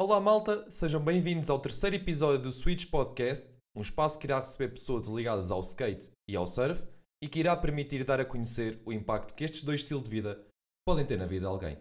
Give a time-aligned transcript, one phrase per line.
[0.00, 4.68] Olá malta, sejam bem-vindos ao terceiro episódio do Switch Podcast, um espaço que irá receber
[4.68, 6.84] pessoas ligadas ao skate e ao surf
[7.20, 10.40] e que irá permitir dar a conhecer o impacto que estes dois estilos de vida
[10.86, 11.78] podem ter na vida de alguém.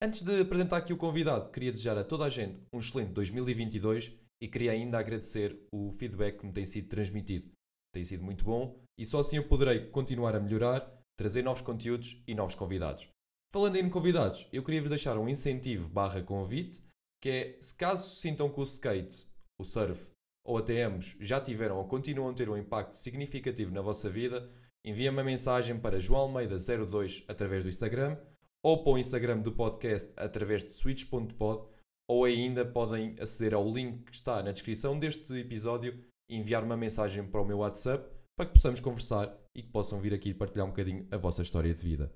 [0.00, 4.12] Antes de apresentar aqui o convidado, queria desejar a toda a gente um excelente 2022
[4.40, 7.50] e queria ainda agradecer o feedback que me tem sido transmitido.
[7.92, 10.88] Tem sido muito bom e só assim eu poderei continuar a melhorar,
[11.18, 13.08] trazer novos conteúdos e novos convidados.
[13.52, 16.85] Falando em convidados, eu queria vos deixar um incentivo barra convite,
[17.26, 19.26] que é, se caso sintam que o skate,
[19.58, 20.12] o surf
[20.46, 24.48] ou até ambos já tiveram ou continuam a ter um impacto significativo na vossa vida,
[24.84, 28.16] enviem uma mensagem para João Almeida 02 através do Instagram
[28.62, 31.66] ou para o Instagram do podcast através de switch.pod
[32.08, 35.98] ou ainda podem aceder ao link que está na descrição deste episódio
[36.30, 40.00] e enviar uma mensagem para o meu WhatsApp para que possamos conversar e que possam
[40.00, 42.08] vir aqui partilhar um bocadinho a vossa história de vida.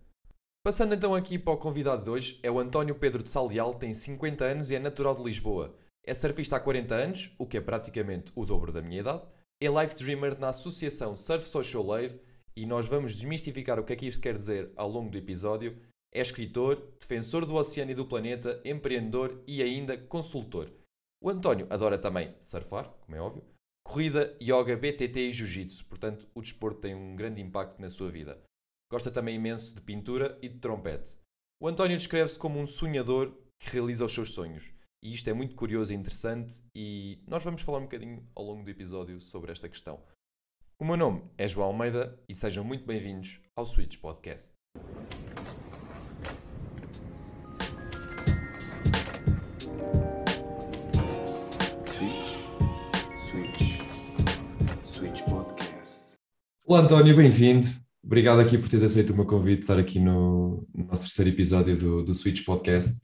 [0.62, 3.94] Passando então aqui para o convidado de hoje, é o António Pedro de Salial, tem
[3.94, 5.74] 50 anos e é natural de Lisboa.
[6.04, 9.22] É surfista há 40 anos, o que é praticamente o dobro da minha idade.
[9.58, 12.20] É live dreamer na associação Surf Social Live
[12.54, 15.78] e nós vamos desmistificar o que é que isto quer dizer ao longo do episódio.
[16.12, 20.70] É escritor, defensor do oceano e do planeta, empreendedor e ainda consultor.
[21.22, 23.42] O António adora também surfar, como é óbvio,
[23.82, 28.38] corrida, yoga, BTT e jiu-jitsu, portanto o desporto tem um grande impacto na sua vida.
[28.90, 31.16] Gosta também imenso de pintura e de trompete.
[31.60, 34.72] O António descreve-se como um sonhador que realiza os seus sonhos.
[35.00, 38.64] E isto é muito curioso e interessante e nós vamos falar um bocadinho ao longo
[38.64, 40.02] do episódio sobre esta questão.
[40.76, 44.52] O meu nome é João Almeida e sejam muito bem-vindos ao Switch Podcast.
[51.86, 52.32] Switch,
[53.14, 53.82] Switch,
[54.84, 56.14] Switch Podcast.
[56.66, 57.68] Olá António, bem-vindo.
[58.02, 61.30] Obrigado aqui por teres aceito o meu convite de estar aqui no, no nosso terceiro
[61.30, 63.00] episódio do, do Switch Podcast.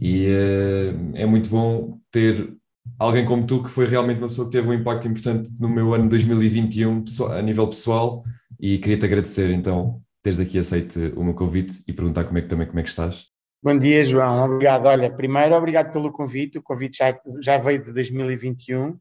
[0.00, 2.54] E eh, é muito bom ter
[2.98, 5.92] alguém como tu que foi realmente uma pessoa que teve um impacto importante no meu
[5.94, 8.22] ano 2021 pessoal- a nível pessoal
[8.60, 12.48] e queria-te agradecer então teres aqui aceito o meu convite e perguntar como é que
[12.48, 13.26] também como é que estás.
[13.62, 14.44] Bom dia, João.
[14.44, 14.86] Obrigado.
[14.86, 16.58] Olha, primeiro, obrigado pelo convite.
[16.58, 18.96] O convite já, já veio de 2021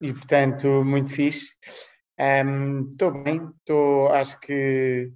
[0.00, 1.46] e, portanto, muito fixe.
[2.18, 5.12] Estou bem, estou, acho que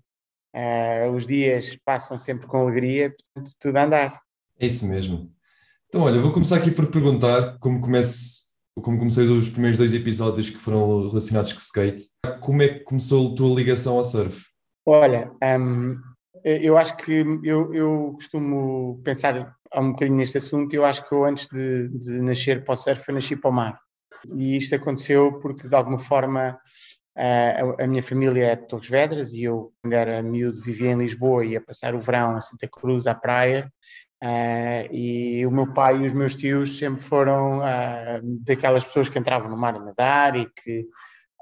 [0.54, 4.20] ah, os dias passam sempre com alegria, portanto, tudo a andar.
[4.58, 5.32] É isso mesmo.
[5.88, 8.42] Então, olha, vou começar aqui por perguntar como comece,
[8.80, 12.04] como comecei os primeiros dois episódios que foram relacionados com o skate.
[12.40, 14.44] Como é que começou a tua ligação ao surf?
[14.86, 15.96] Olha, ahm,
[16.44, 20.74] eu acho que eu, eu costumo pensar há um bocadinho neste assunto.
[20.74, 23.52] Eu acho que eu, antes de, de nascer para o surf, eu nasci para o
[23.52, 23.78] mar.
[24.36, 26.58] E isto aconteceu porque, de alguma forma,
[27.16, 30.98] a, a minha família é de Torres Vedras e eu, quando era miúdo, vivia em
[30.98, 33.70] Lisboa e ia passar o verão a Santa Cruz, à praia.
[34.22, 39.18] Ah, e o meu pai e os meus tios sempre foram ah, daquelas pessoas que
[39.18, 40.86] entravam no mar a nadar e que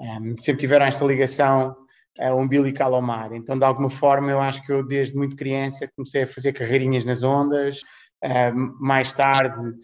[0.01, 1.77] ah, sempre tiveram esta ligação
[2.19, 3.33] uh, umbilical ao mar.
[3.33, 7.05] Então, de alguma forma, eu acho que eu, desde muito criança, comecei a fazer carreirinhas
[7.05, 7.81] nas ondas.
[8.23, 9.75] Uh, mais tarde, uh,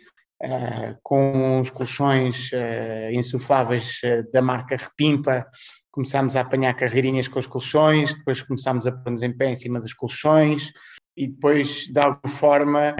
[1.03, 5.47] com os colchões uh, insufláveis uh, da marca Repimpa,
[5.91, 9.81] começámos a apanhar carreirinhas com os colchões, depois começámos a pôr-nos em pé em cima
[9.81, 10.73] dos colchões
[11.17, 12.95] e depois, de alguma forma,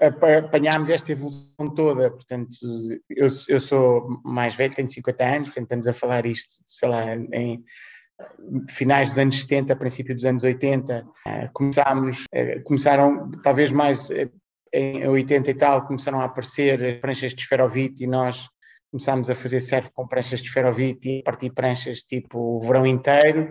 [0.00, 2.10] apanhámos esta evolução toda.
[2.10, 2.56] Portanto,
[3.10, 7.14] eu, eu sou mais velho, tenho 50 anos, portanto, estamos a falar isto, sei lá,
[7.14, 7.62] em
[8.68, 14.28] finais dos anos 70, princípio dos anos 80, eh, começámos, eh, começaram talvez mais eh,
[14.72, 18.48] em 80 e tal, começaram a aparecer pranchas de esferovite e nós
[18.90, 23.50] começámos a fazer surf com pranchas de esferovite e partir pranchas tipo o verão inteiro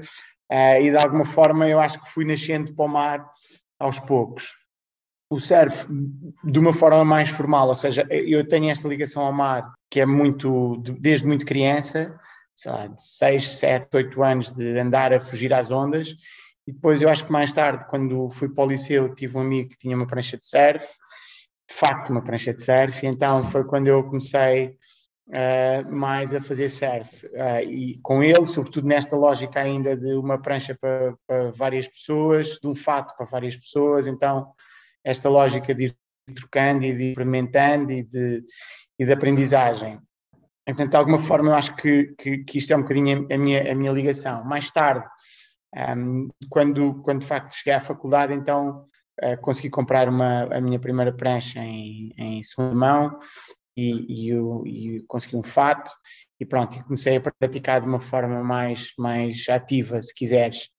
[0.49, 3.25] eh, e de alguma forma eu acho que fui nascendo para o mar
[3.79, 4.55] aos poucos.
[5.29, 5.87] O surf
[6.43, 10.05] de uma forma mais formal, ou seja, eu tenho esta ligação ao mar que é
[10.05, 12.17] muito, de- desde muito criança,
[12.55, 16.15] sei lá, de 6, 7, 8 anos de andar a fugir às ondas.
[16.65, 19.69] E depois eu acho que mais tarde, quando fui para o liceu, tive um amigo
[19.71, 20.87] que tinha uma prancha de surf,
[21.67, 24.77] de facto uma prancha de surf, e então foi quando eu comecei
[25.31, 27.27] ah, mais a fazer surf.
[27.35, 32.59] Ah, e com ele, sobretudo nesta lógica ainda de uma prancha para, para várias pessoas,
[32.61, 34.51] de um fato para várias pessoas, então
[35.03, 35.95] esta lógica de ir
[36.35, 38.43] trocando e de ir experimentando e de,
[38.99, 39.99] e de aprendizagem.
[40.65, 43.71] Portanto, de alguma forma, eu acho que, que, que isto é um bocadinho a minha,
[43.71, 44.45] a minha ligação.
[44.45, 45.05] Mais tarde,
[45.97, 48.85] um, quando, quando de facto cheguei à faculdade, então
[49.21, 53.19] uh, consegui comprar uma, a minha primeira prancha em, em segunda mão
[53.75, 55.91] e, e, eu, e consegui um fato
[56.39, 60.69] e pronto, e comecei a praticar de uma forma mais, mais ativa, se quiseres.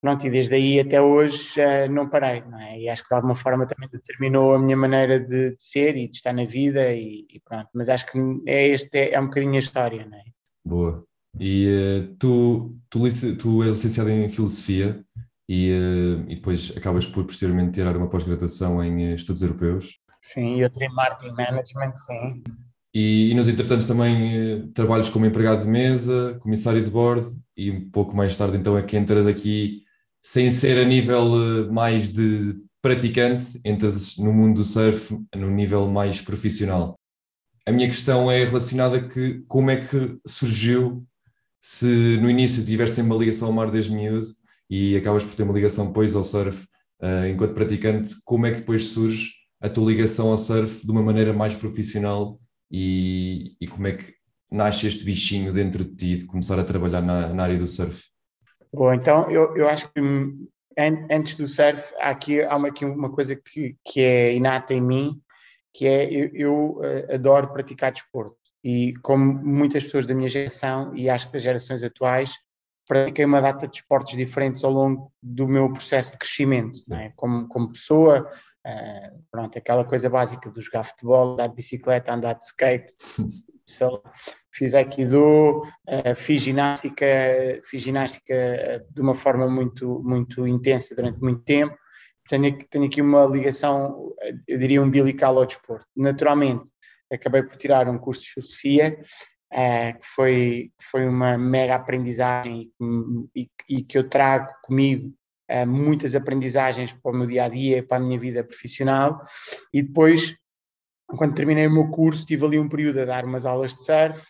[0.00, 2.80] pronto, e desde aí até hoje uh, não parei, não é?
[2.80, 6.08] E acho que de alguma forma também determinou a minha maneira de, de ser e
[6.08, 9.26] de estar na vida e, e, pronto, mas acho que é este, é, é um
[9.26, 10.24] bocadinho a história, não é?
[10.64, 11.04] Boa.
[11.38, 11.66] E
[12.02, 13.00] uh, tu, tu,
[13.38, 15.04] tu és licenciado em Filosofia
[15.48, 19.98] e, uh, e depois acabas por posteriormente tirar uma pós-graduação em Estudos Europeus.
[20.20, 22.42] Sim, eu tenho Marketing Management, sim.
[22.94, 27.26] E, e nos entretantos também uh, trabalhas como empregado de mesa, comissário de bordo
[27.56, 29.82] e um pouco mais tarde então é que entras aqui
[30.22, 36.20] sem ser a nível mais de praticante, entras no mundo do surf no nível mais
[36.20, 36.98] profissional.
[37.66, 41.06] A minha questão é relacionada que como é que surgiu
[41.60, 44.26] se no início tivesse uma ligação ao mar desde miúdo
[44.68, 46.66] e acabas por ter uma ligação depois ao surf
[47.02, 49.30] uh, enquanto praticante, como é que depois surge
[49.60, 52.38] a tua ligação ao surf de uma maneira mais profissional
[52.70, 54.14] e, e como é que
[54.50, 58.08] nasce este bichinho dentro de ti de começar a trabalhar na, na área do surf?
[58.72, 60.00] Bom, então eu, eu acho que
[61.10, 64.80] antes do surf há aqui, há uma, aqui uma coisa que, que é inata em
[64.80, 65.20] mim,
[65.72, 70.96] que é eu, eu uh, adoro praticar desporto e como muitas pessoas da minha geração
[70.96, 72.32] e acho que das gerações atuais,
[72.86, 77.12] pratiquei uma data de esportes diferentes ao longo do meu processo de crescimento, é?
[77.16, 78.30] como, como pessoa,
[78.66, 82.92] uh, pronto, aquela coisa básica de jogar futebol, andar de bicicleta, andar de skate,
[84.52, 87.06] fiz aikido, uh, fiz ginástica,
[87.64, 91.76] fiz ginástica de uma forma muito, muito intensa durante muito tempo,
[92.28, 94.14] tenho, tenho aqui uma ligação,
[94.46, 95.86] eu diria umbilical ao desporto.
[95.96, 96.70] Naturalmente,
[97.12, 98.98] acabei por tirar um curso de filosofia,
[99.52, 102.70] uh, que foi, foi uma mega aprendizagem
[103.34, 105.12] e, e que eu trago comigo
[105.50, 109.24] uh, muitas aprendizagens para o meu dia a dia, para a minha vida profissional.
[109.72, 110.36] E depois,
[111.08, 114.22] quando terminei o meu curso, tive ali um período a dar umas aulas de surf.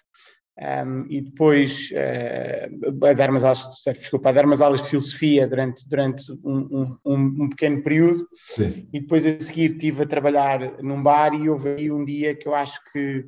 [0.57, 4.85] Um, e depois uh, a dar umas aulas de surf, desculpa, a dar umas aulas
[4.85, 8.89] de filosofia durante, durante um, um, um pequeno período Sim.
[8.93, 12.47] e depois a seguir estive a trabalhar num bar e houve aí um dia que
[12.47, 13.27] eu acho que,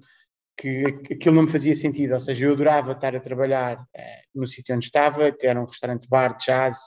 [0.56, 4.46] que aquilo não me fazia sentido, ou seja, eu adorava estar a trabalhar uh, no
[4.46, 6.78] sítio onde estava, que era um restaurante bar de jazz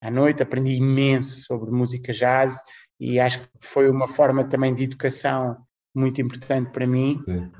[0.00, 2.62] à noite, aprendi imenso sobre música jazz
[3.00, 5.56] e acho que foi uma forma também de educação
[5.94, 7.16] muito importante para mim.
[7.16, 7.50] Sim.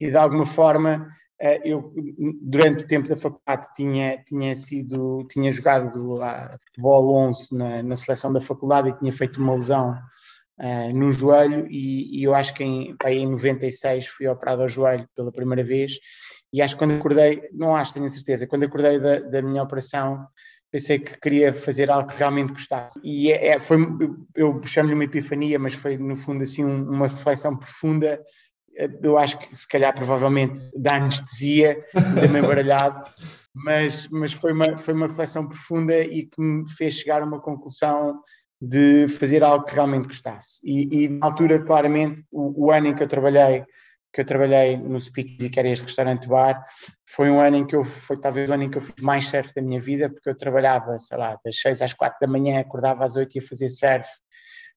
[0.00, 1.06] e de alguma forma
[1.40, 1.92] eh, eu
[2.42, 7.96] durante o tempo da faculdade tinha, tinha sido, tinha jogado a futebol 11 na, na
[7.96, 9.94] seleção da faculdade e tinha feito uma lesão
[10.58, 15.08] uh, no joelho e, e, eu acho que em, em 96 fui operado ao joelho
[15.14, 15.98] pela primeira vez
[16.52, 20.26] e acho que quando acordei, não acho, tenho certeza, quando acordei da, da minha operação
[20.74, 22.98] pensei que queria fazer algo que realmente gostasse.
[23.04, 23.78] E é, é foi,
[24.34, 28.20] eu chamo-lhe uma epifania, mas foi no fundo assim uma reflexão profunda.
[29.00, 33.08] Eu acho que se calhar provavelmente da anestesia, também baralhado,
[33.54, 37.40] mas, mas foi, uma, foi uma reflexão profunda e que me fez chegar a uma
[37.40, 38.20] conclusão
[38.60, 40.60] de fazer algo que realmente gostasse.
[40.64, 43.64] E, e na altura, claramente, o, o, ano em que eu trabalhei,
[44.12, 46.64] que eu trabalhei no Speakeasy, que era este restaurante bar,
[47.06, 49.28] foi um ano em que eu, foi talvez o ano em que eu fiz mais
[49.28, 52.60] surf da minha vida, porque eu trabalhava, sei lá, das 6 às 4 da manhã,
[52.60, 54.08] acordava às 8 e ia fazer surf,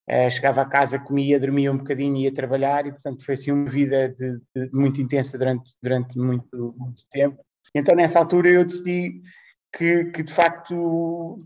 [0.09, 3.51] Uh, chegava a casa, comia, dormia um bocadinho e ia trabalhar e portanto foi assim
[3.51, 7.43] uma vida de, de, muito intensa durante, durante muito, muito tempo.
[7.75, 9.21] Então nessa altura eu decidi
[9.75, 11.43] que, que de facto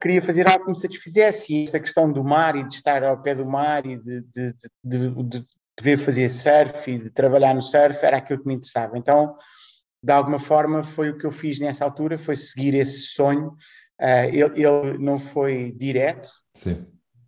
[0.00, 3.20] queria fazer algo que me satisfizesse e esta questão do mar e de estar ao
[3.20, 4.54] pé do mar e de, de,
[4.84, 5.46] de, de
[5.76, 8.96] poder fazer surf e de trabalhar no surf era aquilo que me interessava.
[8.98, 9.36] Então,
[10.02, 13.56] de alguma forma, foi o que eu fiz nessa altura, foi seguir esse sonho.
[14.00, 16.86] Uh, ele, ele, não foi direto, Sim.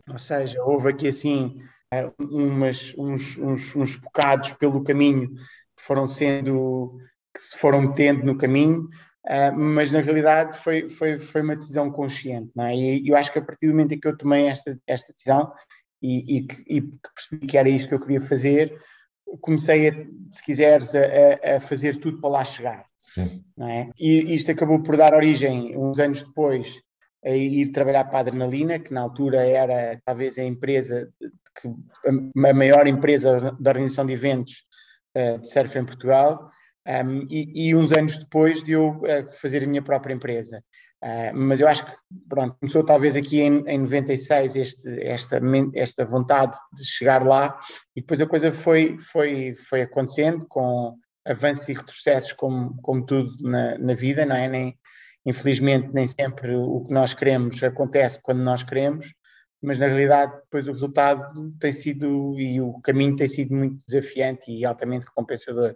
[0.09, 5.33] Ou seja, houve aqui assim eh, umas, uns, uns, uns bocados pelo caminho
[5.77, 6.99] que foram sendo,
[7.33, 8.89] que se foram tendo no caminho,
[9.27, 12.77] uh, mas na realidade foi, foi, foi uma decisão consciente, não é?
[12.77, 15.53] E eu acho que a partir do momento em que eu tomei esta, esta decisão
[16.03, 18.79] e, e, que, e que percebi que era isso que eu queria fazer,
[19.41, 19.93] comecei, a,
[20.33, 22.85] se quiseres, a, a, fazer tudo para lá chegar.
[22.99, 23.45] Sim.
[23.57, 23.91] Não é?
[23.99, 26.75] E isto acabou por dar origem, uns anos depois,
[27.25, 31.09] a ir trabalhar para a Adrenalina, que na altura era talvez a empresa,
[31.61, 31.69] que,
[32.09, 34.65] a maior empresa da organização de eventos
[35.17, 36.51] uh, de surf em Portugal,
[36.87, 40.63] um, e, e, uns anos depois de eu uh, fazer a minha própria empresa.
[41.03, 41.93] Uh, mas eu acho que,
[42.29, 45.41] pronto, começou talvez aqui em, em 96 este, esta,
[45.75, 47.59] esta vontade de chegar lá,
[47.97, 50.95] e depois a coisa foi, foi, foi acontecendo com
[51.27, 54.49] avanços e retrocessos como, como tudo na, na vida, não é?
[54.49, 54.79] Nem,
[55.25, 59.15] Infelizmente, nem sempre o que nós queremos acontece quando nós queremos,
[59.63, 64.51] mas na realidade, depois o resultado tem sido e o caminho tem sido muito desafiante
[64.51, 65.75] e altamente recompensador.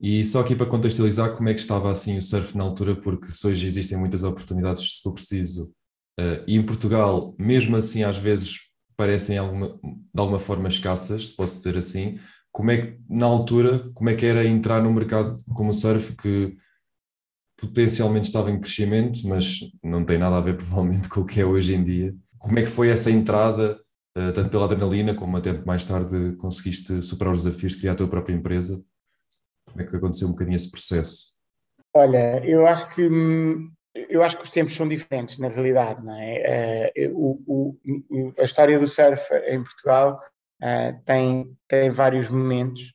[0.00, 3.26] E só aqui para contextualizar como é que estava assim o surf na altura, porque
[3.26, 5.74] se hoje existem muitas oportunidades, se for preciso,
[6.18, 11.36] uh, e em Portugal, mesmo assim, às vezes parecem alguma, de alguma forma escassas, se
[11.36, 12.18] posso dizer assim.
[12.50, 16.56] Como é que, na altura, como é que era entrar no mercado como surf que
[17.58, 21.44] potencialmente estava em crescimento, mas não tem nada a ver provavelmente com o que é
[21.44, 22.14] hoje em dia.
[22.38, 23.78] Como é que foi essa entrada,
[24.16, 27.96] uh, tanto pela adrenalina como até mais tarde conseguiste superar os desafios de criar a
[27.96, 28.82] tua própria empresa?
[29.70, 31.32] Como é que aconteceu um bocadinho esse processo?
[31.94, 33.08] Olha, eu acho que
[34.08, 36.92] eu acho que os tempos são diferentes na realidade, não é?
[37.10, 37.76] Uh, o,
[38.08, 40.20] o, a história do surf em Portugal
[40.62, 42.94] uh, tem, tem vários momentos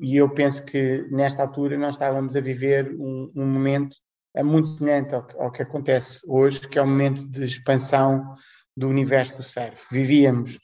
[0.00, 3.96] e eu penso que nesta altura nós estávamos a viver um, um momento
[4.44, 8.34] muito semelhante ao, ao, que acontece hoje, que é o um momento de expansão
[8.76, 9.86] do universo do surf.
[9.90, 10.58] Vivíamos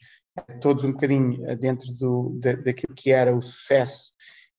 [0.59, 4.11] todos um bocadinho dentro do, da, daquilo que era o sucesso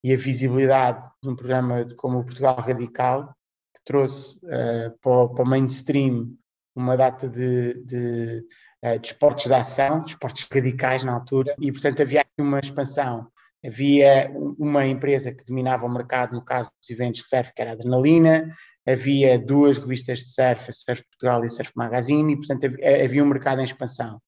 [0.06, 3.34] e a visibilidade de um programa como o Portugal Radical,
[3.74, 6.32] que trouxe uh, para, o, para, o, mainstream
[6.76, 8.44] uma data de, de,
[8.84, 12.60] uh, de esportes de ação, de esportes radicais na altura, e portanto havia aqui uma
[12.60, 13.26] expansão.
[13.66, 17.72] Havia uma empresa que dominava o mercado, no caso dos eventos de surf, que era
[17.72, 18.48] a Adrenalina,
[18.86, 22.64] havia duas revistas de surf, a Surf Portugal e a Surf Magazine, e portanto
[23.04, 24.20] havia um mercado em expansão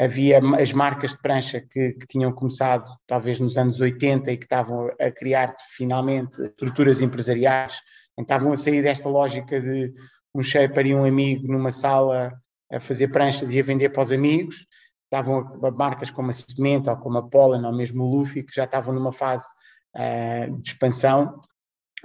[0.00, 4.44] havia as marcas de prancha que, que, tinham começado talvez nos anos 80 e que
[4.44, 7.82] estavam a criar finalmente estruturas empresariais,
[8.18, 9.92] estavam a sair desta lógica de
[10.34, 12.32] um shaper e um amigo numa sala
[12.72, 14.66] a fazer pranchas e a vender para os amigos,
[15.04, 18.54] estavam a, marcas como a Cimento ou como a Pollen ou mesmo o Luffy que
[18.54, 19.48] já estavam numa fase
[19.96, 21.38] uh, de expansão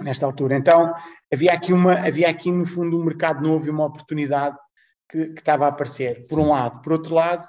[0.00, 0.56] nesta altura.
[0.56, 0.92] Então
[1.32, 4.56] havia aqui uma havia aqui no fundo um mercado novo e uma oportunidade
[5.08, 6.82] que, que estava a aparecer, por um lado.
[6.82, 7.48] Por outro lado,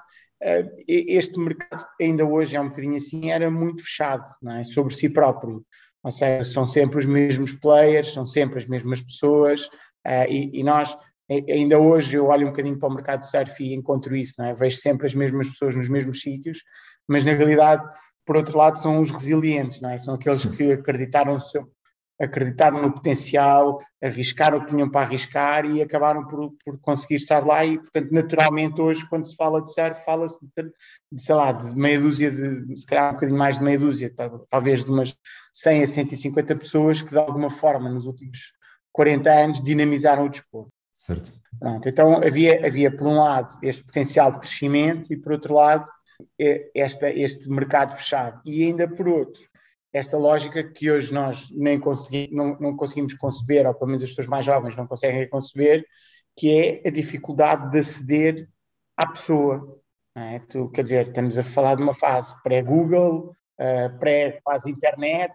[0.86, 4.24] este mercado ainda hoje é um bocadinho assim, era muito fechado
[4.58, 4.64] é?
[4.64, 5.64] sobre si próprio.
[6.02, 9.66] Ou seja, são sempre os mesmos players, são sempre as mesmas pessoas,
[10.06, 10.96] uh, e, e, nós,
[11.28, 14.46] ainda hoje, eu olho um bocadinho para o mercado de surf e encontro isso, não
[14.46, 14.54] é?
[14.54, 16.62] Vejo sempre as mesmas pessoas nos mesmos sítios,
[17.08, 17.84] mas na realidade,
[18.24, 19.98] por outro lado, são os resilientes, não é?
[19.98, 21.68] São aqueles que acreditaram no seu,
[22.20, 27.46] acreditaram no potencial, arriscaram o que tinham para arriscar e acabaram por, por conseguir estar
[27.46, 30.72] lá e, portanto, naturalmente hoje quando se fala de surf, fala-se de,
[31.12, 34.12] de, sei lá, de meia dúzia, de, se calhar um bocadinho mais de meia dúzia,
[34.50, 35.16] talvez de umas
[35.52, 38.52] 100 a 150 pessoas que de alguma forma nos últimos
[38.92, 40.72] 40 anos dinamizaram o desporto.
[40.92, 41.32] Certo.
[41.60, 45.88] Pronto, então havia, havia por um lado este potencial de crescimento e por outro lado
[46.74, 49.40] esta, este mercado fechado e ainda por outro
[49.92, 54.10] esta lógica que hoje nós nem consegui, não, não, conseguimos conceber, ou pelo menos as
[54.10, 55.84] pessoas mais jovens não conseguem conceber,
[56.36, 58.48] que é a dificuldade de aceder
[58.96, 59.80] à pessoa.
[60.14, 60.40] É?
[60.40, 65.32] Tu, quer dizer, estamos a falar de uma fase pré-Google, uh, pré-fase internet,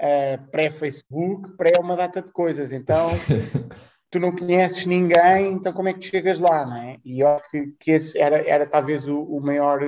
[0.00, 2.72] uh, pré-Facebook, pré uma data de coisas.
[2.72, 2.96] Então,
[4.10, 6.98] tu não conheces ninguém, então como é que tu chegas lá, não é?
[7.04, 9.80] E eu acho que, que esse era, era talvez o, o maior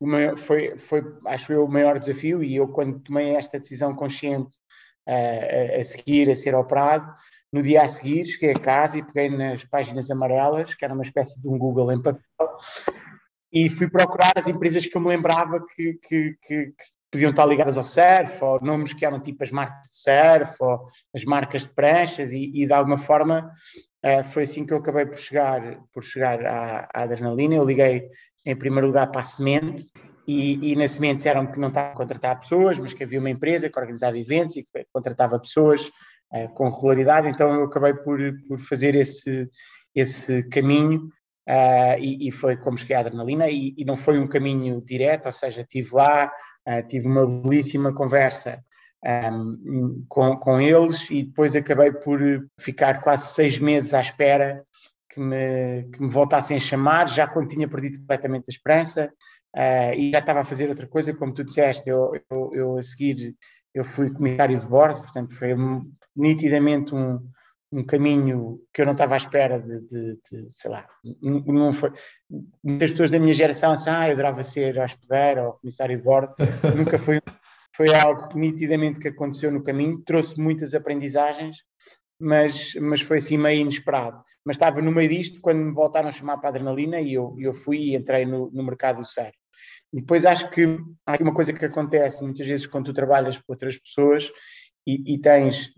[0.00, 2.42] maior, foi, foi, acho eu, o maior desafio.
[2.42, 4.56] E eu, quando tomei esta decisão consciente
[5.08, 7.12] uh, a, a, seguir, a ser operado,
[7.52, 11.04] no dia a seguir cheguei a casa e peguei nas páginas amarelas, que era uma
[11.04, 12.22] espécie de um Google em papel,
[13.52, 16.74] e fui procurar as empresas que eu me lembrava que, que, que, que
[17.12, 20.88] podiam estar ligadas ao surf, ou nomes que eram tipo as marcas de surf, ou
[21.14, 23.52] as marcas de pranchas, e, e de alguma forma
[24.04, 27.54] uh, foi assim que eu acabei por chegar, por chegar à, à adrenalina.
[27.54, 28.08] Eu liguei
[28.44, 29.86] em primeiro lugar para a semente,
[30.26, 33.30] e, e na semente disseram que não estava a contratar pessoas, mas que havia uma
[33.30, 35.90] empresa que organizava eventos e que contratava pessoas
[36.32, 39.48] uh, com regularidade, então eu acabei por, por fazer esse,
[39.94, 41.10] esse caminho
[41.48, 45.26] uh, e, e, foi como cheguei à adrenalina e, e, não foi um caminho direto,
[45.26, 46.32] ou seja, estive lá,
[46.66, 48.64] uh, tive uma belíssima conversa
[49.30, 52.20] um, com, com eles e depois acabei por
[52.58, 54.64] ficar quase seis meses à espera
[55.14, 59.12] que me, que me voltassem a chamar, já quando tinha perdido completamente a esperança
[59.56, 62.82] uh, e já estava a fazer outra coisa, como tu disseste, eu, eu, eu a
[62.82, 63.36] seguir
[63.72, 65.54] eu fui comissário de bordo, portanto foi
[66.16, 67.20] nitidamente um,
[67.72, 70.86] um caminho que eu não estava à espera de, de, de sei lá,
[71.22, 71.92] não foi,
[72.62, 76.34] muitas pessoas da minha geração assim, ah, eu adorava ser hospedeiro ou comissário de bordo,
[76.76, 77.20] nunca foi,
[77.74, 81.64] foi algo nitidamente que aconteceu no caminho, trouxe muitas aprendizagens,
[82.24, 84.22] mas, mas foi assim meio inesperado.
[84.44, 87.36] Mas estava no meio disto quando me voltaram a chamar para a adrenalina e eu,
[87.38, 89.38] eu fui e entrei no, no mercado do sério.
[89.92, 90.64] Depois acho que
[91.06, 94.32] há uma coisa que acontece muitas vezes quando tu trabalhas com outras pessoas
[94.86, 95.70] e, e tens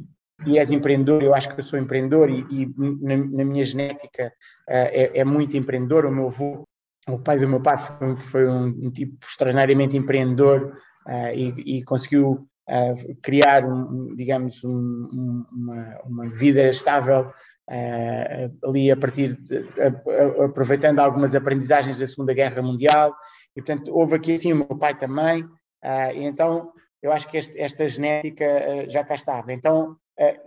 [0.46, 4.26] e és empreendedor, eu acho que eu sou empreendedor e, e na, na, minha genética
[4.68, 6.04] uh, é, é, muito empreendedor.
[6.04, 6.62] O meu avô,
[7.08, 11.84] o pai do meu pai, foi, foi um, um, tipo extraordinariamente empreendedor uh, e, e,
[11.84, 17.30] conseguiu uh, criar, um, digamos, um, uma, uma, vida estável
[17.70, 23.14] uh, ali a partir de, a, a, aproveitando algumas aprendizagens da Segunda Guerra Mundial,
[23.54, 27.36] e portanto houve aqui assim o meu pai também, uh, e então eu acho que
[27.36, 29.52] este, esta genética uh, já cá estava.
[29.52, 29.96] Então,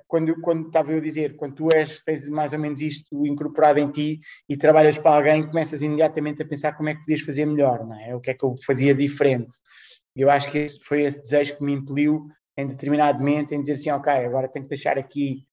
[0.08, 3.78] quando, quando estava eu a dizer, quando tu és, tens mais ou menos isto incorporado
[3.78, 7.46] em ti e trabalhas para alguém, começas imediatamente a pensar como é que podias fazer
[7.46, 8.16] melhor, não é?
[8.16, 9.52] O que é que eu fazia diferente.
[10.22, 13.74] Eu acho que esse, foi esse desejo que me impeliu em determinado momento em dizer
[13.74, 15.46] assim, ok, agora tenho que deixar aqui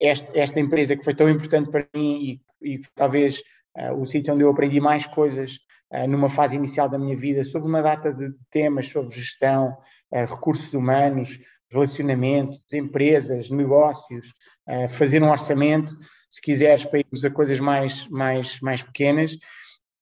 [0.00, 3.42] este, esta empresa que foi tão importante para mim e, e talvez
[3.78, 5.58] uh, o sítio onde eu aprendi mais coisas
[5.92, 9.76] uh, numa fase inicial da minha vida sobre uma data de temas sobre gestão,
[10.12, 11.38] uh, recursos humanos,
[11.70, 14.34] relacionamento, empresas, negócios,
[14.90, 15.96] fazer um orçamento,
[16.28, 19.38] se quiseres, para irmos a coisas mais, mais, mais pequenas.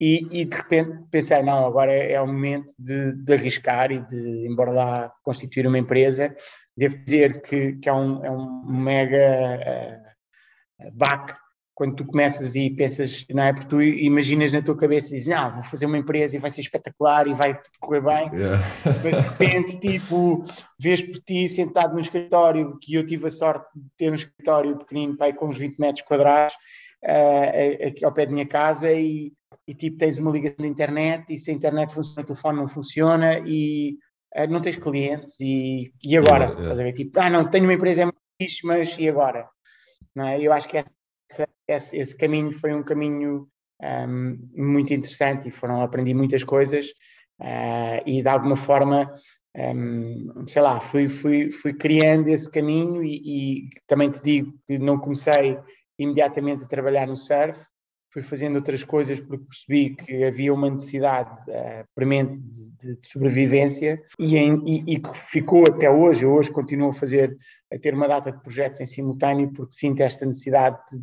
[0.01, 3.99] E, e, de repente pensei, não, agora é, é o momento de, de, arriscar e
[3.99, 6.35] de, embora lá constituir uma empresa,
[6.77, 10.15] devo dizer que, que é, um, é um mega
[10.81, 11.35] uh, baque
[11.79, 13.53] quando tu começas e pensas, não é?
[13.53, 16.51] Porque tu imaginas na tua cabeça e dizes, não, vou fazer uma empresa e vai
[16.51, 18.31] ser espetacular e vai correr bem.
[18.39, 18.59] Yeah.
[18.85, 20.45] Mas de repente, tipo,
[20.77, 24.77] vês por ti sentado no escritório, que eu tive a sorte de ter um escritório
[24.77, 26.55] pequenino, pai, com uns 20 metros quadrados,
[27.05, 29.33] uh, ao pé da minha casa e,
[29.69, 32.67] e tipo tens uma ligação de internet e se a internet funciona, o telefone não
[32.67, 33.99] funciona e
[34.35, 36.47] uh, não tens clientes e, e agora?
[36.47, 36.63] Yeah, yeah.
[36.63, 36.93] Estás a ver?
[36.95, 39.47] Tipo, ah, não, tenho uma empresa, é muito fixe, mas e agora?
[40.17, 40.41] Não é?
[40.41, 43.47] Eu acho que essa, esse, esse caminho foi um caminho
[43.83, 46.87] um, muito interessante e foram, aprendi muitas coisas
[47.39, 49.13] uh, e de alguma forma,
[49.55, 54.79] um, sei lá, fui, fui, fui criando esse caminho e, e também te digo que
[54.79, 55.59] não comecei
[55.99, 57.61] imediatamente a trabalhar no surf,
[58.19, 64.03] fui fazendo outras coisas porque percebi que havia uma necessidade uh, premente de, de, sobrevivência
[64.19, 66.25] e, e, e, ficou até hoje.
[66.25, 67.37] Eu hoje continuo a fazer,
[67.73, 70.99] a ter uma data de projetos em simultâneo porque sinto esta necessidade de,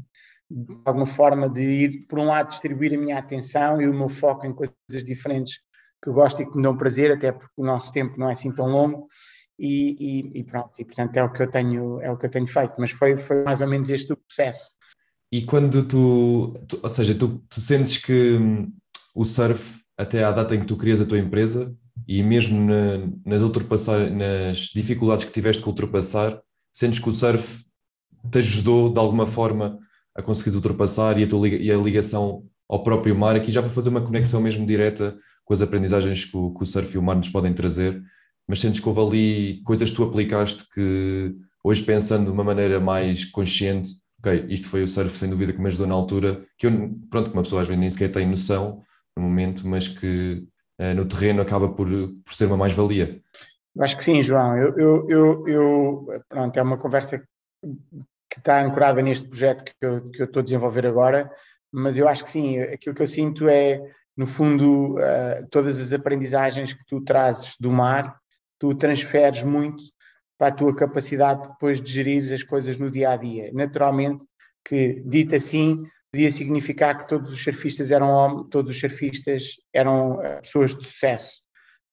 [0.50, 4.10] de alguma forma de ir, por um lado, distribuir a minha atenção e o meu
[4.10, 5.60] foco em coisas diferentes
[6.04, 8.54] que gosto e que me dão prazer, até porque o nosso tempo não é assim
[8.54, 9.08] tão longo.
[9.58, 12.30] E, e, e, pronto, e portanto é o que eu tenho, é o que eu
[12.30, 14.76] tenho feito, mas foi, foi mais ou menos este o processo.
[15.32, 18.72] E quando tu, tu ou seja, tu, tu sentes que hum,
[19.14, 21.76] o surf, até à data em que tu crias a tua empresa,
[22.08, 26.40] e mesmo na, nas, ultrapassar, nas dificuldades que tiveste que ultrapassar,
[26.72, 27.64] sentes que o surf
[28.30, 29.80] te ajudou de alguma forma
[30.14, 33.36] a conseguires ultrapassar e a, tua, e a ligação ao próprio mar.
[33.36, 36.66] Aqui já vou fazer uma conexão mesmo direta com as aprendizagens que o, que o
[36.66, 38.02] surf e o mar nos podem trazer,
[38.48, 42.80] mas sentes que houve ali coisas que tu aplicaste que hoje pensando de uma maneira
[42.80, 43.92] mais consciente
[44.26, 46.72] ok, isto foi o surf sem dúvida que me ajudou na altura, que eu,
[47.12, 48.82] pronto, que uma pessoa às vezes nem sequer tem noção
[49.16, 50.48] no momento, mas que
[50.82, 53.22] uh, no terreno acaba por, por ser uma mais-valia.
[53.80, 54.58] Acho que sim, João.
[54.58, 57.20] Eu, eu, eu, eu, pronto, é uma conversa
[58.30, 61.32] que está ancorada neste projeto que eu, que eu estou a desenvolver agora,
[61.72, 63.82] mas eu acho que sim, aquilo que eu sinto é,
[64.18, 68.18] no fundo, uh, todas as aprendizagens que tu trazes do mar,
[68.58, 69.84] tu transferes muito
[70.46, 73.50] para a tua capacidade depois de gerir as coisas no dia a dia.
[73.52, 74.28] Naturalmente,
[74.64, 75.82] que dito assim,
[76.12, 81.42] podia significar que todos os surfistas eram todos os surfistas eram eh, pessoas de sucesso,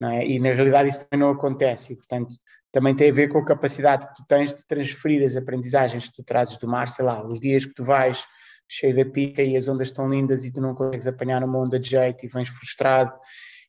[0.03, 0.27] é?
[0.27, 2.35] E na realidade isso também não acontece, e portanto
[2.71, 6.17] também tem a ver com a capacidade que tu tens de transferir as aprendizagens que
[6.17, 8.23] tu trazes do mar, sei lá, os dias que tu vais
[8.69, 11.79] cheio da pica e as ondas estão lindas e tu não consegues apanhar uma onda
[11.79, 13.13] de jeito e vens frustrado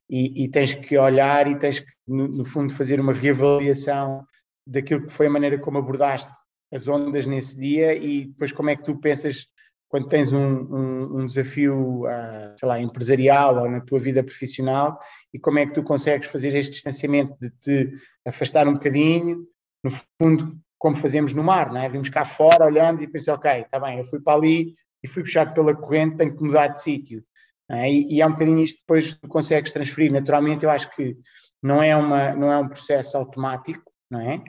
[0.10, 4.26] e, e tens que olhar e tens que, no, no fundo, fazer uma reavaliação
[4.66, 6.32] daquilo que foi a maneira como abordaste
[6.74, 9.48] as ondas nesse dia e depois como é que tu pensas
[9.88, 14.98] quando tens um, um, um desafio, uh, sei lá, empresarial ou na tua vida profissional
[15.32, 17.94] e como é que tu consegues fazer este distanciamento de te
[18.26, 19.46] afastar um bocadinho,
[19.84, 21.88] no fundo, como fazemos no mar, não é?
[21.88, 24.74] Vimos cá fora olhando e pensamos, ok, está bem, eu fui para ali
[25.04, 27.24] e fui puxado pela corrente, tenho que mudar de sítio.
[27.70, 27.88] É?
[27.88, 30.12] E, e é um bocadinho isto depois tu consegues transferir.
[30.12, 31.16] Naturalmente, eu acho que
[31.62, 34.44] não é, uma, não é um processo automático, não é?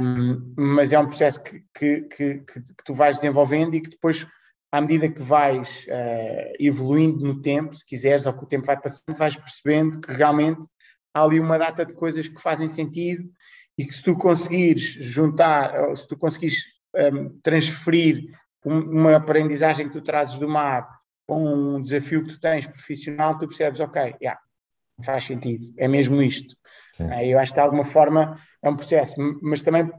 [0.00, 4.26] Um, mas é um processo que, que, que, que, tu vais desenvolvendo e que depois,
[4.70, 8.78] à medida que vais uh, evoluindo no tempo, se quiseres, ou que o tempo vai
[8.78, 10.66] passando, vais percebendo que realmente
[11.14, 13.30] há ali uma data de coisas que fazem sentido
[13.78, 18.30] e que se tu conseguires juntar, se tu conseguires um, transferir
[18.64, 20.86] um, uma aprendizagem que tu trazes do mar
[21.26, 24.38] com um desafio que tu tens profissional, tu percebes, ok, yeah,
[25.02, 26.54] faz sentido, é mesmo isto.
[27.00, 29.90] É, eu acho que de alguma forma é um processo, mas também,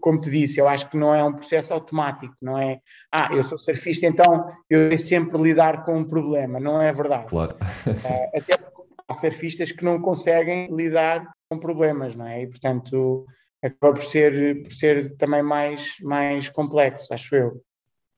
[0.00, 3.42] como te disse, eu acho que não é um processo automático, não é, ah, eu
[3.42, 7.26] sou surfista, então eu tenho sempre lidar com um problema, não é verdade.
[7.28, 7.56] Claro.
[8.04, 12.42] É, até porque há surfistas que não conseguem lidar com problemas, não é?
[12.42, 13.24] E portanto
[13.64, 17.62] acaba por ser, por ser também mais, mais complexo, acho eu.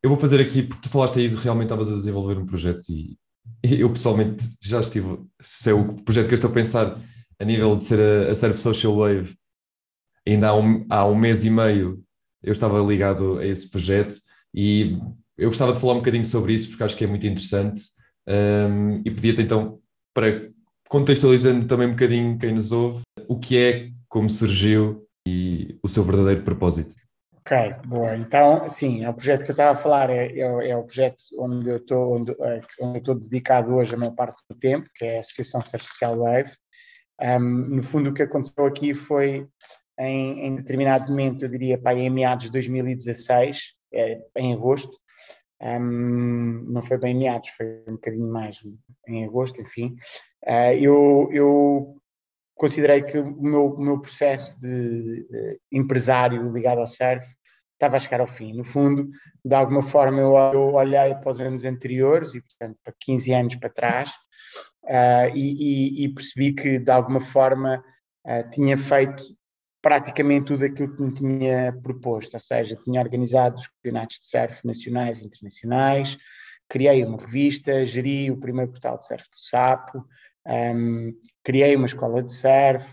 [0.02, 2.82] eu vou fazer aqui, porque tu falaste aí de realmente estavas a desenvolver um projeto
[2.90, 3.16] e
[3.62, 6.98] eu pessoalmente já estive, se é o projeto que eu estou a pensar
[7.40, 9.36] a nível de ser a, a Surf Social Wave,
[10.26, 12.02] ainda há um, há um mês e meio
[12.42, 14.14] eu estava ligado a esse projeto
[14.54, 14.98] e
[15.36, 17.82] eu gostava de falar um bocadinho sobre isso porque acho que é muito interessante
[18.28, 19.80] um, e pedia-te então
[20.12, 20.48] para
[20.88, 26.04] contextualizando também um bocadinho quem nos ouve, o que é, como surgiu e o seu
[26.04, 26.94] verdadeiro propósito.
[27.40, 28.16] Ok, boa.
[28.16, 31.18] Então, sim, é o projeto que eu estava a falar, é, é, é o projeto
[31.38, 35.04] onde eu estou onde, é, onde estou dedicado hoje a maior parte do tempo, que
[35.04, 36.52] é a Associação Social Wave.
[37.20, 39.46] Um, no fundo, o que aconteceu aqui foi,
[39.98, 44.96] em, em determinado momento, eu diria, para em meados de 2016, é, em agosto,
[45.60, 48.58] um, não foi bem em meados, foi um bocadinho mais
[49.06, 49.94] em agosto, enfim,
[50.46, 51.96] uh, eu, eu
[52.54, 57.26] considerei que o meu, o meu processo de, de, empresário ligado ao surf
[57.72, 58.52] estava a chegar ao fim.
[58.52, 59.08] No fundo,
[59.44, 63.56] de alguma forma, eu, eu olhei para os anos anteriores, e portanto para 15 anos
[63.56, 64.12] para trás,
[64.84, 67.82] uh, e, e, e, percebi que de alguma forma
[68.26, 69.22] uh, tinha feito
[69.82, 74.66] praticamente tudo aquilo que me tinha proposto, ou seja, tinha organizado os campeonatos de surf
[74.66, 76.16] nacionais e internacionais,
[76.68, 80.02] criei uma revista, geri o primeiro portal de surf do Sapo,
[80.46, 82.86] um, criei uma escola de surf,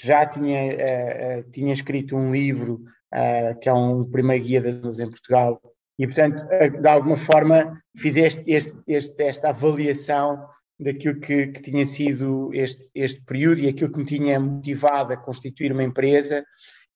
[0.00, 5.00] já tinha, uh, tinha escrito um livro uh, que é um primeiro guia das zonas
[5.00, 5.60] em Portugal.
[5.98, 6.46] E, portanto,
[6.80, 10.46] de alguma forma fiz este, este, este, esta avaliação
[10.78, 15.16] daquilo que, que, tinha sido este, este período e aquilo que me tinha motivado a
[15.16, 16.44] constituir uma empresa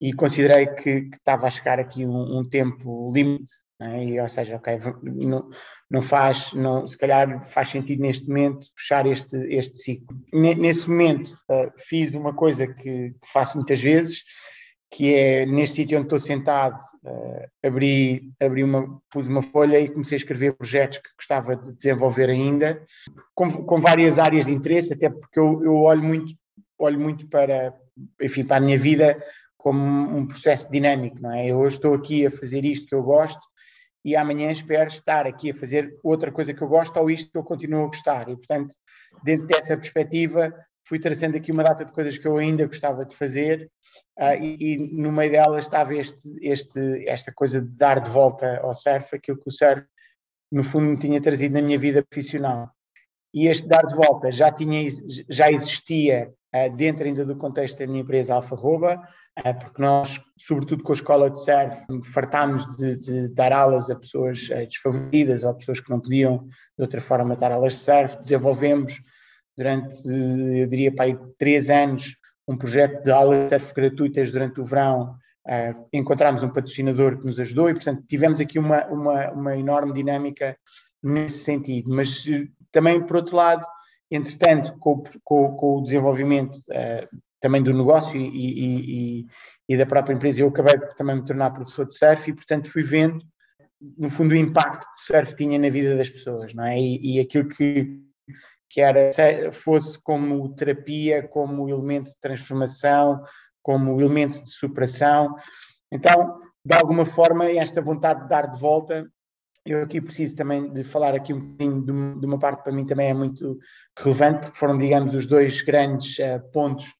[0.01, 3.51] e considerei que, que estava a chegar aqui um, um tempo limite
[3.83, 4.05] é?
[4.05, 5.49] E, ou seja, ok, não,
[5.91, 10.17] não faz, não, se calhar faz sentido neste momento fechar este, este ciclo.
[10.33, 14.23] Nesse momento uh, fiz uma coisa que, que, faço muitas vezes,
[14.93, 19.89] que é neste sítio onde estou sentado, uh, abri, abri uma, pus uma folha e
[19.89, 22.85] comecei a escrever projetos que gostava de desenvolver ainda,
[23.35, 26.35] com, com várias áreas de interesse, até porque eu, eu olho muito,
[26.79, 27.75] olho muito para,
[28.21, 29.19] enfim, para a minha vida
[29.57, 31.47] como um processo dinâmico, não é?
[31.47, 33.41] Eu hoje estou aqui a fazer isto que eu gosto,
[34.05, 37.39] e amanhã espero estar aqui a fazer outra coisa que eu gosto ou isto que
[37.39, 38.29] eu continuo a gostar.
[38.29, 38.75] E, portanto,
[39.25, 40.53] dentro dessa perspectiva,
[40.85, 43.71] fui trazendo aqui uma data de coisas que eu ainda gostava de fazer
[44.19, 48.61] uh, e, e, no meio delas estava este, este, esta coisa de dar de volta
[48.63, 49.85] ao surf, aquilo que o surf,
[50.51, 52.71] no fundo, me tinha trazido na minha vida profissional.
[53.33, 54.87] E este dar de volta já, tinha,
[55.29, 59.01] já existia uh, dentro ainda do contexto da minha empresa Alfa Roba,
[59.35, 63.97] é, porque nós, sobretudo com a escola de surf, fartámos de, de dar aulas a
[63.97, 68.19] pessoas desfavoridas ou pessoas que não podiam de outra forma dar aulas de surf.
[68.19, 69.01] Desenvolvemos
[69.57, 74.61] durante, eu diria, para aí, três anos, um projeto de aulas de surf gratuitas durante
[74.61, 75.17] o verão.
[75.47, 79.93] Uh, encontramos um patrocinador que nos ajudou e, portanto, tivemos aqui uma, uma, uma enorme
[79.93, 80.57] dinâmica
[81.03, 81.91] nesse sentido.
[81.91, 83.67] Mas eh, também, por outro lado,
[84.11, 87.09] entretanto, com, com, com o desenvolvimento uh,
[87.41, 89.27] também do negócio e, e, e,
[89.69, 90.41] e, da própria empresa.
[90.41, 93.19] Eu acabei por também me tornar professor de surf e, portanto, fui vendo,
[93.99, 96.79] no fundo, o impacto que o surf tinha na vida das pessoas, não é?
[96.79, 98.01] E, aquilo que,
[98.73, 103.23] que era, fosse como terapia, como elemento de transformação,
[103.63, 105.37] como elemento de superação.
[105.93, 109.07] Então, de alguma forma, esta vontade de dar de volta
[109.65, 113.11] eu aqui preciso também de falar aqui um bocadinho de, uma parte para mim também
[113.11, 113.59] é muito
[113.97, 116.93] relevante, porque foram, digamos, os dois grandes uh, pontos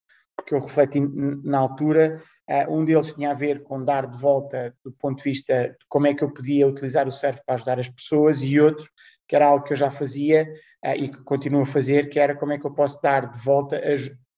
[0.45, 1.01] que eu refleti
[1.43, 2.21] na altura.
[2.49, 5.85] Uh, um deles tinha a ver com dar de volta do ponto de vista de
[5.89, 8.87] como é que eu podia utilizar o surf para ajudar as pessoas, e outro,
[9.27, 10.47] que era algo que eu já fazia
[10.83, 13.81] e que continuo a fazer, que era como é que eu posso dar de volta,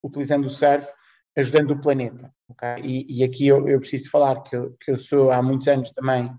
[0.04, 0.88] utilizando o surf,
[1.36, 2.32] ajudando o planeta.
[2.50, 2.84] Okay?
[2.84, 5.92] E, e, aqui eu, eu, preciso falar que eu, que eu sou há muitos anos
[5.92, 6.30] também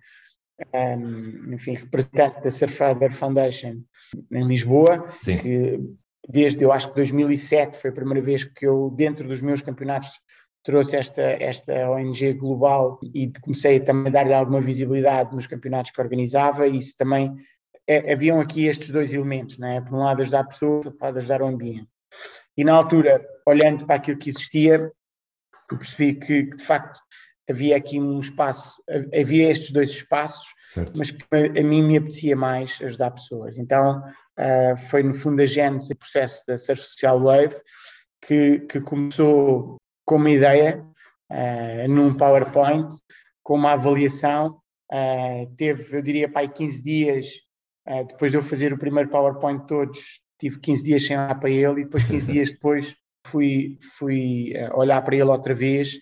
[0.75, 3.83] um, enfim, representante da Surfrider Foundation
[4.31, 5.38] em Lisboa, Sim.
[5.38, 5.81] que
[6.29, 10.11] desde eu acho que 2007 foi a primeira vez que eu, dentro dos meus campeonatos,
[10.64, 16.01] trouxe esta, esta ONG global e comecei também a dar-lhe alguma visibilidade nos campeonatos que
[16.01, 17.33] organizava e isso também,
[17.87, 19.81] é, haviam aqui estes dois elementos, não é?
[19.81, 21.88] por um lado ajudar pessoas, por outro lado ajudar o ambiente.
[22.57, 24.90] E na altura, olhando para aquilo que existia,
[25.68, 26.99] percebi que, que de facto
[27.49, 28.83] havia aqui um espaço,
[29.14, 30.96] havia estes dois espaços, certo.
[30.96, 33.59] mas que a, a mim me apetecia mais ajudar pessoas.
[33.59, 34.03] Então
[34.38, 37.57] Uh, foi no fundo a gênese do processo da Surf Social Wave,
[38.20, 40.85] que, que começou com uma ideia,
[41.33, 42.94] uh, num PowerPoint,
[43.42, 44.61] com uma avaliação.
[44.92, 47.27] Uh, teve, eu diria, para aí 15 dias,
[48.09, 51.81] depois de eu fazer o primeiro PowerPoint todos, tive 15 dias sem olhar para ele,
[51.81, 52.96] e depois 15 dias depois
[53.29, 55.99] fui, fui olhar para ele outra vez.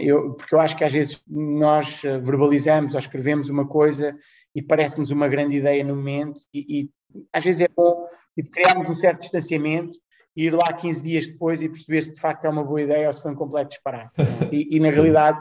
[0.00, 4.16] eu, porque eu acho que às vezes nós verbalizamos ou escrevemos uma coisa
[4.54, 6.90] e parece-nos uma grande ideia no momento e, e
[7.32, 9.98] às vezes é bom tipo, criarmos um certo distanciamento
[10.36, 13.08] e ir lá 15 dias depois e perceber se de facto é uma boa ideia
[13.08, 14.12] ou se foi um completo disparate.
[14.52, 15.38] E, e na realidade,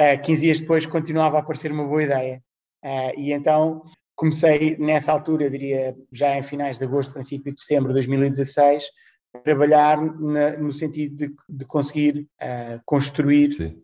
[0.00, 2.42] uh, 15 dias depois continuava a parecer uma boa ideia.
[2.82, 3.82] Uh, e então
[4.18, 8.84] comecei nessa altura, eu diria já em finais de agosto, princípio de setembro de 2016,
[9.32, 13.80] a trabalhar na, no sentido de, de conseguir uh, construir, Sim.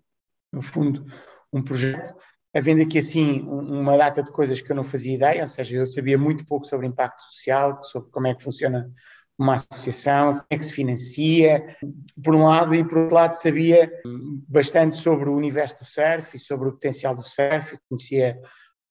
[0.52, 1.06] no fundo,
[1.52, 2.16] um projeto,
[2.52, 5.86] havendo aqui assim uma data de coisas que eu não fazia ideia, ou seja, eu
[5.86, 8.90] sabia muito pouco sobre impacto social, sobre como é que funciona
[9.38, 11.64] uma associação, como é que se financia,
[12.24, 13.88] por um lado, e por outro lado sabia
[14.48, 18.36] bastante sobre o universo do surf e sobre o potencial do surf, conhecia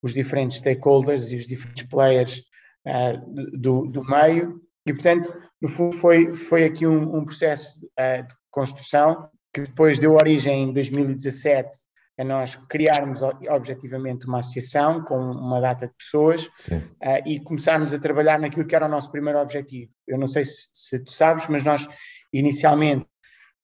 [0.04, 2.44] os diferentes stakeholders e os diferentes players
[2.86, 8.28] uh, do, do meio, e portanto, no fundo foi, foi aqui um, um processo uh,
[8.28, 11.72] de construção que depois deu origem em 2017
[12.20, 18.00] a nós criarmos objetivamente uma associação com uma data de pessoas uh, e começarmos a
[18.00, 19.92] trabalhar naquilo que era o nosso primeiro objetivo.
[20.08, 21.88] Eu não sei se, se tu sabes, mas nós
[22.32, 23.08] inicialmente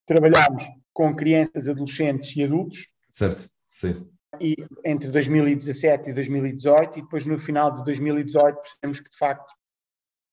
[0.05, 2.87] trabalhámos com crianças, adolescentes e adultos.
[3.11, 4.09] Certo, sim.
[4.39, 9.53] E entre 2017 e 2018, e depois no final de 2018 percebemos que de facto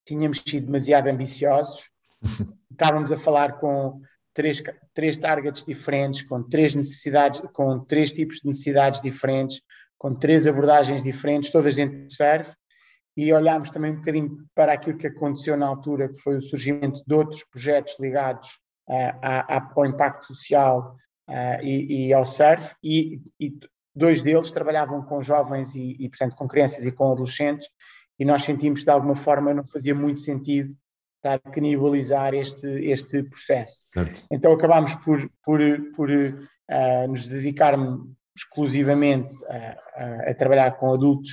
[0.06, 1.90] tínhamos sido demasiado ambiciosos.
[2.70, 4.00] Estávamos a falar com
[4.32, 4.62] três,
[4.94, 9.60] três targets diferentes, com três necessidades, com três tipos de necessidades diferentes,
[9.98, 12.52] com três abordagens diferentes, todas dentro de surf,
[13.16, 17.02] e olhámos também um bocadinho para aquilo que aconteceu na altura, que foi o surgimento
[17.06, 18.46] de outros projetos ligados
[18.88, 20.94] uh, ao impacto social
[21.28, 23.58] uh, e, e, ao surf, e, e,
[23.96, 27.66] dois deles trabalhavam com jovens e, e, portanto, com crianças e com adolescentes,
[28.18, 30.74] e nós sentimos que de alguma forma não fazia muito sentido
[31.16, 33.82] estar a canibalizar este, este processo.
[33.92, 34.24] Certo.
[34.30, 35.60] Então acabámos por, por,
[35.94, 37.76] por uh, nos dedicar
[38.36, 41.30] exclusivamente a, a, a, trabalhar com adultos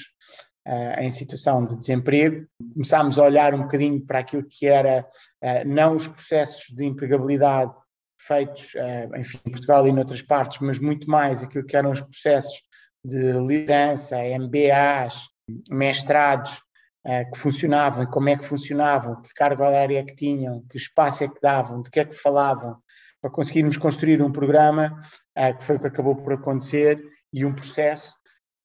[0.68, 2.46] uh, em situação de desemprego.
[2.74, 5.06] Começámos a olhar um bocadinho para aquilo que era
[5.44, 7.74] uh, não os processos de empregabilidade
[8.26, 8.74] feitos,
[9.18, 12.62] enfim, em Portugal e noutras partes, mas muito mais aquilo que eram os processos
[13.04, 15.28] de liderança, MBAs,
[15.70, 16.62] mestrados,
[17.06, 20.78] uh, que funcionavam e como é que funcionavam, que carga horária é que tinham, que
[20.78, 22.78] espaço é que davam, de que é que falavam,
[23.22, 25.00] para conseguirmos construir um programa,
[25.38, 28.16] uh, que foi o que acabou por acontecer, e um processo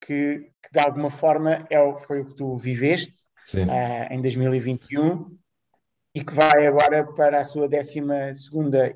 [0.00, 3.26] que, que de alguma forma é o, foi o que tu viveste
[4.10, 5.37] em 2021
[6.18, 8.02] e que vai agora para a sua 12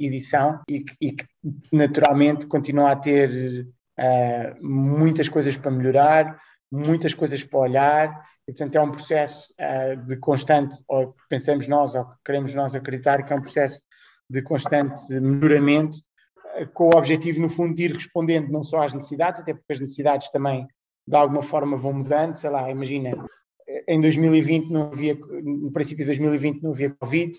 [0.01, 1.25] edição e que, e que,
[1.73, 3.65] naturalmente continua a ter
[3.97, 9.97] uh, muitas coisas para melhorar, muitas coisas para olhar e, portanto, é um processo uh,
[10.05, 13.81] de constante, ou pensamos nós, ou queremos nós acreditar que é um processo
[14.29, 15.99] de constante melhoramento,
[16.59, 19.75] uh, com o objetivo, no fundo, de ir respondendo não só às necessidades, até porque
[19.75, 20.67] as necessidades também,
[21.07, 22.35] de alguma forma, vão mudando.
[22.35, 23.13] Sei lá, imagina,
[23.89, 27.39] em 2020 não havia, no princípio de 2020 não havia Covid,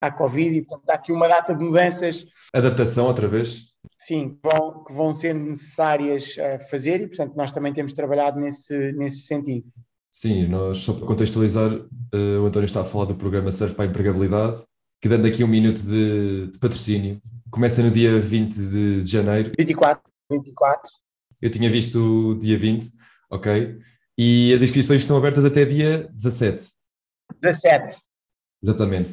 [0.00, 2.26] há Covid, e, portanto, há aqui uma data de mudanças.
[2.52, 3.74] Adaptação outra vez?
[3.96, 8.40] Sim, que vão, que vão sendo necessárias a fazer e, portanto, nós também temos trabalhado
[8.40, 9.66] nesse, nesse sentido.
[10.10, 13.84] Sim, nós, só para contextualizar, uh, o António está a falar do programa Serve para
[13.84, 14.62] a Empregabilidade,
[15.00, 19.52] que dando aqui um minuto de, de patrocínio, começa no dia 20 de, de, janeiro.
[19.58, 20.90] 24, 24.
[21.42, 22.88] Eu tinha visto o dia 20,
[23.30, 23.78] ok?
[24.16, 26.72] E as inscrições estão abertas até dia 17.
[27.42, 27.96] 17.
[28.62, 29.12] Exatamente.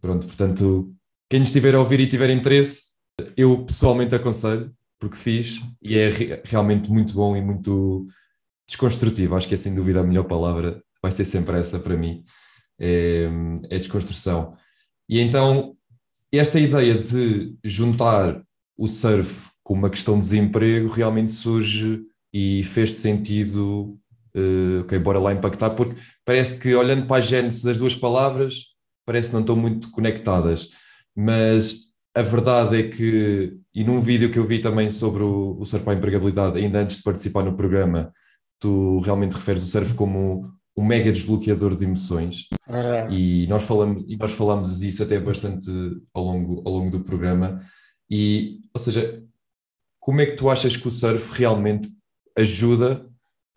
[0.00, 0.94] Pronto, portanto,
[1.28, 2.94] quem estiver a ouvir e tiver interesse,
[3.36, 8.06] eu pessoalmente aconselho, porque fiz e é re realmente muito bom e muito
[8.68, 12.24] desconstrutivo, acho que é sem dúvida a melhor palavra, vai ser sempre essa para mim,
[12.78, 13.28] é,
[13.70, 14.56] é desconstrução.
[15.08, 15.76] E então,
[16.32, 18.42] esta ideia de juntar
[18.76, 23.98] o surf com uma questão de desemprego realmente surge e fez sentido,
[24.36, 25.94] uh, ok, bora lá impactar, porque
[26.24, 30.70] parece que olhando para a gênese das duas palavras, parece que não estão muito conectadas,
[31.14, 35.64] mas a verdade é que, e num vídeo que eu vi também sobre o, o
[35.64, 38.12] surf para a empregabilidade, ainda antes de participar no programa,
[38.58, 42.48] tu realmente referes o surf como um mega desbloqueador de emoções.
[42.68, 43.06] É.
[43.10, 45.70] e nós falamos e nós falamos disso até bastante
[46.12, 47.60] ao longo ao longo do programa.
[48.10, 49.22] E ou seja
[50.00, 51.88] como é que tu achas que o surf realmente
[52.36, 53.08] ajuda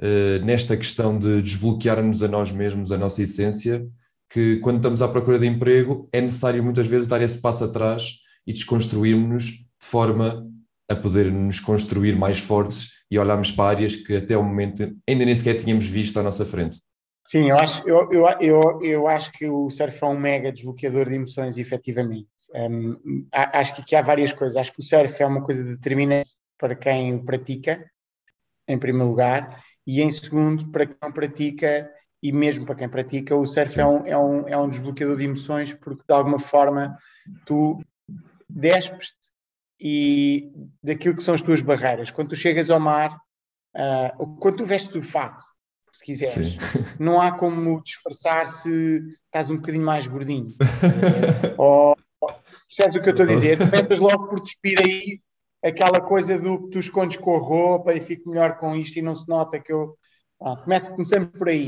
[0.01, 3.85] uh, nesta questão de desbloquearmos a nós mesmos a nossa essência
[4.29, 8.17] que quando estamos à procura de emprego é necessário muitas vezes dar esse passo atrás
[8.45, 10.47] e desconstruirmos-nos de forma
[10.89, 15.25] a poder nos construir mais fortes e olharmos para áreas que até o momento ainda
[15.25, 16.77] nem sequer tínhamos visto à nossa frente.
[17.25, 21.07] Sim, eu acho, eu, eu, eu, eu acho que o surf é um mega desbloqueador
[21.07, 22.27] de emoções, efetivamente.
[22.55, 24.57] Um, acho que aqui há várias coisas.
[24.57, 27.85] Acho que o surf é uma coisa determinante para quem o pratica,
[28.67, 33.35] em primeiro lugar, e em segundo, para quem não pratica, e mesmo para quem pratica,
[33.35, 36.95] o surf é um, é, um, é um desbloqueador de emoções, porque de alguma forma
[37.43, 37.83] tu
[38.47, 39.15] despes
[39.81, 40.51] e
[40.83, 42.11] daquilo que são as tuas barreiras.
[42.11, 43.19] Quando tu chegas ao mar,
[43.75, 45.43] uh, quando tu vestes o fato,
[45.91, 46.85] se quiseres, Sim.
[47.03, 50.53] não há como disfarçar se estás um bocadinho mais gordinho.
[51.57, 51.97] ou,
[52.43, 53.57] percebes o que eu estou a dizer?
[53.71, 55.19] Começas logo por despir aí
[55.63, 59.01] aquela coisa do que tu escondes com a roupa e fico melhor com isto e
[59.01, 59.97] não se nota que eu.
[60.41, 61.67] Ah, começa, começamos por aí.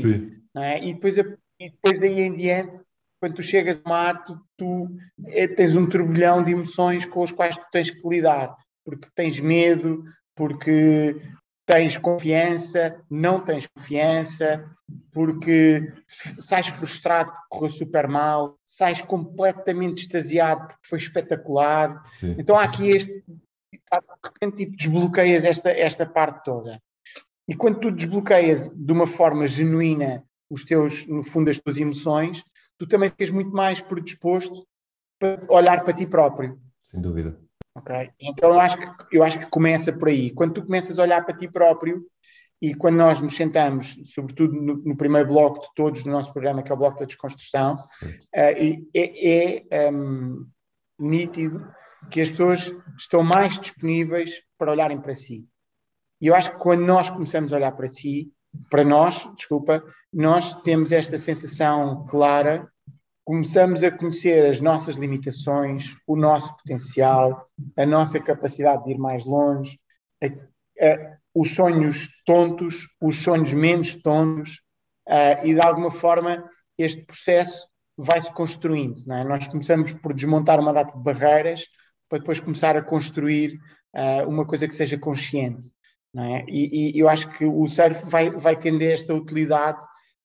[0.56, 0.82] É?
[0.82, 2.80] E, depois, e depois daí em diante,
[3.20, 4.88] quando tu chegas ao mar, tu, tu
[5.26, 9.38] é, tens um turbilhão de emoções com os quais tu tens que lidar, porque tens
[9.38, 11.16] medo, porque
[11.66, 14.68] tens confiança, não tens confiança,
[15.12, 15.92] porque
[16.38, 22.02] sais frustrado porque correu super mal, sais completamente extasiado porque foi espetacular.
[22.12, 22.34] Sim.
[22.38, 23.24] Então há aqui este,
[24.56, 26.80] tipo, desbloqueias esta, esta parte toda.
[27.48, 32.44] E quando tu desbloqueias de uma forma genuína os teus, no fundo, as tuas emoções,
[32.78, 34.66] tu também ficas muito mais predisposto
[35.18, 36.60] para olhar para ti próprio.
[36.80, 37.38] Sem dúvida.
[37.74, 38.10] Ok?
[38.20, 40.30] Então eu acho, que, eu acho que começa por aí.
[40.30, 42.04] Quando tu começas a olhar para ti próprio
[42.60, 46.62] e quando nós nos sentamos, sobretudo no, no primeiro bloco de todos do nosso programa,
[46.62, 50.46] que é o bloco da desconstrução, uh, é, é um,
[50.98, 51.66] nítido
[52.10, 55.46] que as pessoas estão mais disponíveis para olharem para si.
[56.20, 58.32] E eu acho que quando nós começamos a olhar para si,
[58.70, 62.68] para nós, desculpa, nós temos esta sensação clara,
[63.24, 69.24] começamos a conhecer as nossas limitações, o nosso potencial, a nossa capacidade de ir mais
[69.24, 69.80] longe,
[70.22, 74.62] a, a, os sonhos tontos, os sonhos menos tontos,
[75.42, 79.10] e de alguma forma este processo vai se construindo.
[79.12, 79.24] É?
[79.24, 81.64] Nós começamos por desmontar uma data de barreiras
[82.12, 83.58] para depois começar a construir
[83.96, 85.72] uh, uma coisa que seja consciente.
[86.14, 86.44] É?
[86.46, 89.78] E, e, eu acho que o surf vai, vai tender esta utilidade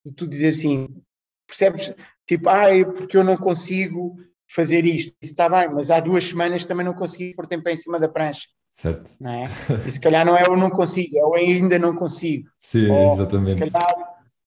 [0.06, 0.90] de tu dizer assim,
[1.48, 1.94] percebes?
[2.28, 4.18] Tipo, ah, é porque eu não consigo
[4.54, 5.16] fazer isto.
[5.22, 8.10] Isso está bem, mas há duas semanas também não consegui pôr tempo em cima da
[8.10, 8.50] prancha.
[8.70, 9.12] Certo.
[9.22, 9.44] Não é?
[9.88, 12.50] E se calhar não é eu não consigo, é eu ainda não consigo.
[12.58, 13.64] Sim, Ou, exatamente.
[13.64, 13.96] Se calhar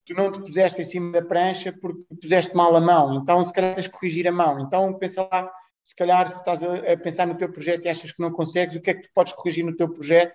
[0.05, 3.53] tu não te puseste em cima da prancha porque puseste mal a mão, então se
[3.53, 4.61] calhar tens de corrigir a mão.
[4.61, 5.51] Então pensa lá
[5.83, 8.81] se calhar se estás a, pensar no teu projeto e achas que não consegues, o
[8.81, 10.35] que é que tu podes corrigir no teu projeto?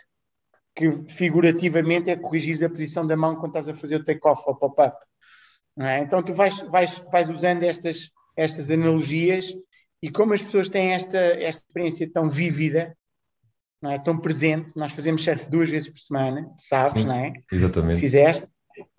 [0.76, 4.56] Que figurativamente é corrigir a posição da mão quando estás a fazer o take-off ou
[4.56, 4.98] pop-up.
[5.80, 6.00] É?
[6.00, 9.54] Então tu vais, vais, vais usando estas, estas analogias
[10.02, 12.96] e como as pessoas têm esta, esta experiência tão vívida,
[13.82, 14.00] não é?
[14.00, 17.34] tão presente, nós fazemos surf duas vezes por semana, sabes, Sim, não é?
[17.52, 18.00] Exatamente.
[18.00, 18.48] Fizeste.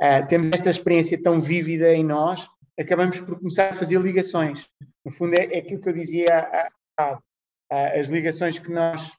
[0.01, 2.47] Uh, temos esta experiência tão vívida em nós,
[2.79, 4.67] acabamos por começar a fazer ligações.
[5.05, 6.29] No fundo, é, é aquilo que eu dizia
[6.99, 7.19] há,
[7.71, 9.11] há, as ligações que nós.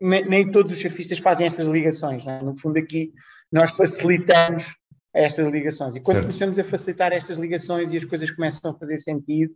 [0.00, 2.26] Nem, nem todos os surfistas fazem estas ligações.
[2.26, 2.40] É?
[2.40, 3.12] No fundo, aqui
[3.52, 4.74] nós facilitamos
[5.12, 5.94] estas ligações.
[5.94, 6.26] E quando certo.
[6.26, 9.54] começamos a facilitar estas ligações e as coisas começam a fazer sentido,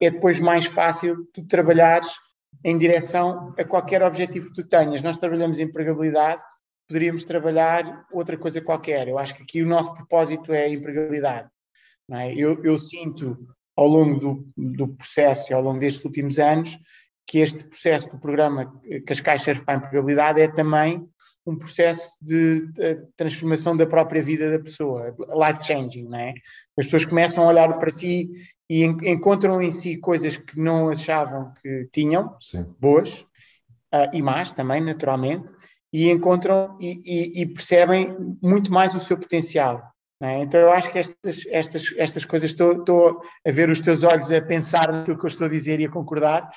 [0.00, 2.08] é depois mais fácil tu trabalhares
[2.64, 5.02] em direção a qualquer objetivo que tu tenhas.
[5.02, 6.42] Nós trabalhamos em empregabilidade,
[6.86, 9.08] poderíamos trabalhar outra coisa qualquer.
[9.08, 11.48] Eu acho que aqui o nosso propósito é a empregabilidade.
[12.10, 12.34] É?
[12.34, 13.38] Eu, eu, sinto
[13.76, 16.78] ao longo do, do, processo e ao longo destes últimos anos
[17.26, 18.72] que este processo do programa
[19.06, 21.08] Cascais Serve para a Empregabilidade é também
[21.46, 26.34] um processo de, de, transformação da própria vida da pessoa, life changing, não é?
[26.78, 28.30] As pessoas começam a olhar para si
[28.70, 32.64] e en, encontram em si coisas que não achavam que tinham, Sim.
[32.78, 33.20] boas,
[33.92, 35.52] uh, e más também, naturalmente,
[35.92, 39.91] e encontram e, e, e percebem muito mais o seu potencial.
[40.22, 40.40] É?
[40.40, 44.30] Então eu acho que estas, estas, estas coisas, estou, estou a ver os teus olhos
[44.30, 46.48] a pensar naquilo que eu estou a dizer e a concordar.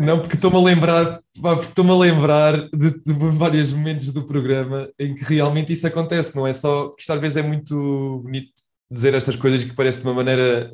[0.00, 1.18] Não, porque estou-me a lembrar,
[1.60, 6.46] estou-me a lembrar de, de, vários momentos do programa em que realmente isso acontece, não
[6.46, 8.52] é só que isto às vezes é muito bonito
[8.88, 10.70] dizer estas coisas que parece de uma maneira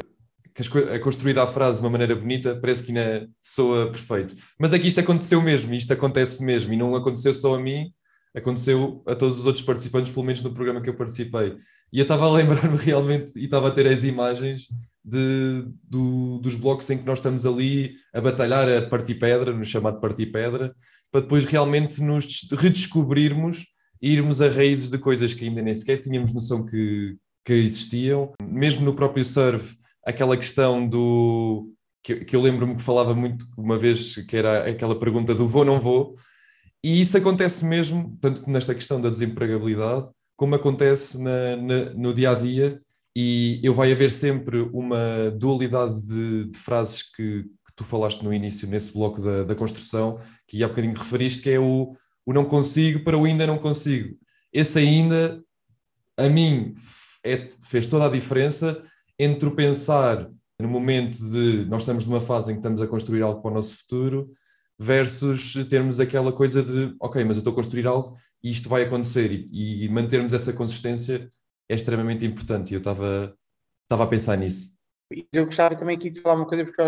[0.54, 0.62] que
[0.92, 4.34] é construída a frase de uma maneira bonita, parece que ainda soa perfeito.
[4.58, 7.92] Mas é que isto aconteceu mesmo, isto acontece mesmo, e não aconteceu só a mim,
[8.34, 11.56] aconteceu a todos os outros participantes, pelo menos no programa que eu participei.
[11.92, 14.68] E eu estava a lembrar-me realmente e estava a ter as imagens
[15.04, 19.64] de, do, dos blocos em que nós estamos ali a batalhar a partir pedra, no
[19.64, 20.74] chamado partir pedra,
[21.10, 23.64] para depois realmente nos redescobrirmos
[24.02, 28.32] e irmos a raízes de coisas que ainda nem sequer tínhamos noção que, que existiam.
[28.42, 31.72] Mesmo no próprio surf, aquela questão do.
[32.02, 35.64] que, que eu lembro-me que falava muito uma vez, que era aquela pergunta do vou,
[35.64, 36.14] não vou.
[36.84, 42.30] E isso acontece mesmo, tanto nesta questão da desempregabilidade, como acontece na, na, no dia
[42.30, 42.80] a dia,
[43.14, 48.32] e eu vai haver sempre uma dualidade de, de frases que, que, tu falaste no
[48.32, 51.92] início, nesse bloco da, da construção, que há bocadinho referiste, que é o,
[52.24, 54.16] o não consigo para o ainda não consigo.
[54.52, 55.42] Esse ainda
[56.16, 56.72] a mim
[57.24, 58.80] é, fez toda a diferença
[59.18, 60.30] entre o pensar
[60.60, 63.54] no momento de nós estamos numa fase em que estamos a construir algo para o
[63.54, 64.30] nosso futuro
[64.78, 68.82] versus termos aquela coisa de ok, mas eu estou a construir algo e isto vai
[68.82, 71.30] acontecer e, e mantermos essa consistência
[71.68, 73.36] é extremamente importante e eu estava,
[73.82, 74.76] estava a pensar nisso.
[75.32, 76.82] Eu gostava também aqui de falar uma coisa porque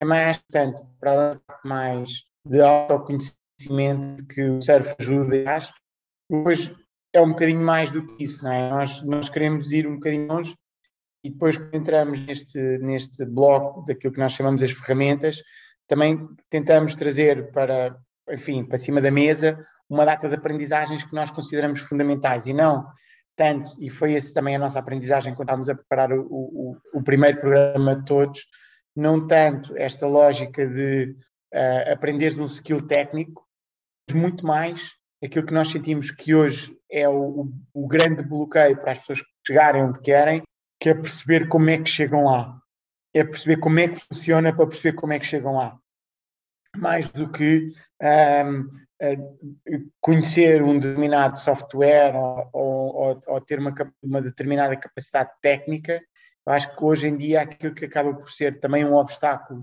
[0.00, 5.72] é mais importante para mais de autoconhecimento que o surf ajuda, acho.
[6.30, 6.72] Depois
[7.12, 8.70] é um bocadinho mais do que isso, não é?
[8.70, 10.54] Nós, nós queremos ir um bocadinho longe
[11.24, 15.42] e depois entramos neste, neste bloco daquilo que nós chamamos as ferramentas,
[15.86, 17.96] também tentamos trazer para,
[18.30, 19.58] enfim, para cima da mesa
[19.88, 22.86] uma data de aprendizagens que nós consideramos fundamentais e não
[23.36, 27.02] tanto, e foi esse também a nossa aprendizagem quando estávamos a preparar o, o, o
[27.02, 28.40] primeiro programa de todos,
[28.96, 31.14] não tanto esta lógica de
[31.54, 33.46] uh, aprenderes um skill técnico,
[34.08, 38.92] mas muito mais aquilo que nós sentimos que hoje é o, o grande bloqueio para
[38.92, 40.42] as pessoas chegarem onde querem,
[40.80, 42.58] que é perceber como é que chegam lá.
[43.16, 45.78] É perceber como é que funciona para perceber como é que chegam lá.
[46.76, 48.68] Mais do que um,
[50.00, 56.02] conhecer um determinado software ou, ou, ou ter uma, uma, determinada capacidade técnica,
[56.46, 59.60] eu acho que hoje em dia aquilo que acaba por ser também um obstáculo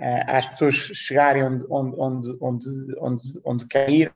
[0.00, 2.68] uh, às pessoas chegarem onde, onde, onde,
[3.00, 3.66] onde, onde,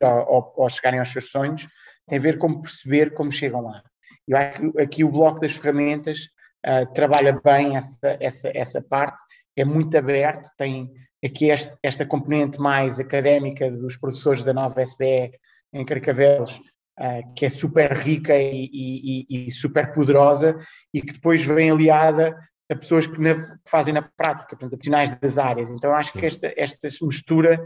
[0.01, 1.68] ou, ou, chegarem aos seus sonhos,
[2.07, 3.82] tem a ver com perceber como chegam lá.
[4.26, 6.30] Eu acho que aqui o bloco das ferramentas
[6.67, 9.23] uh, trabalha bem essa, essa, essa parte,
[9.57, 10.91] é muito aberto, tem
[11.25, 15.33] aqui este, esta componente mais académica dos professores da nova SBE
[15.73, 16.61] em Carcavelos,
[16.99, 20.59] uh, que é super rica e, e, e, super poderosa
[20.93, 22.37] e que depois vem aliada
[22.71, 25.71] a pessoas que, na, que fazem na prática, portanto, profissionais das áreas.
[25.71, 26.21] Então acho Sim.
[26.21, 27.64] que esta, esta mistura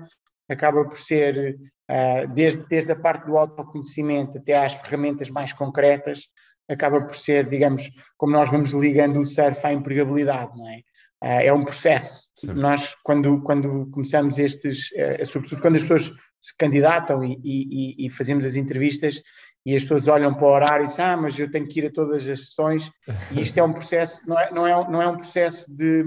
[0.49, 1.57] acaba por ser,
[1.91, 6.29] uh, desde, desde a parte do autoconhecimento até às ferramentas mais concretas,
[6.71, 10.79] acaba por ser, digamos, como nós vamos ligando o surf à empregabilidade, não é?
[11.23, 12.31] Uh, é um processo.
[12.55, 18.11] Nós, quando, quando começamos estes, uh, sobretudo quando as pessoas se candidatam e, e, e,
[18.11, 19.23] fazemos as entrevistas
[19.66, 21.87] e as pessoas olham para o horário e dizem, ah, mas eu tenho que ir
[21.87, 22.91] a todas as sessões,
[23.37, 26.03] e isto é um processo, não é, não é, não é um processo de,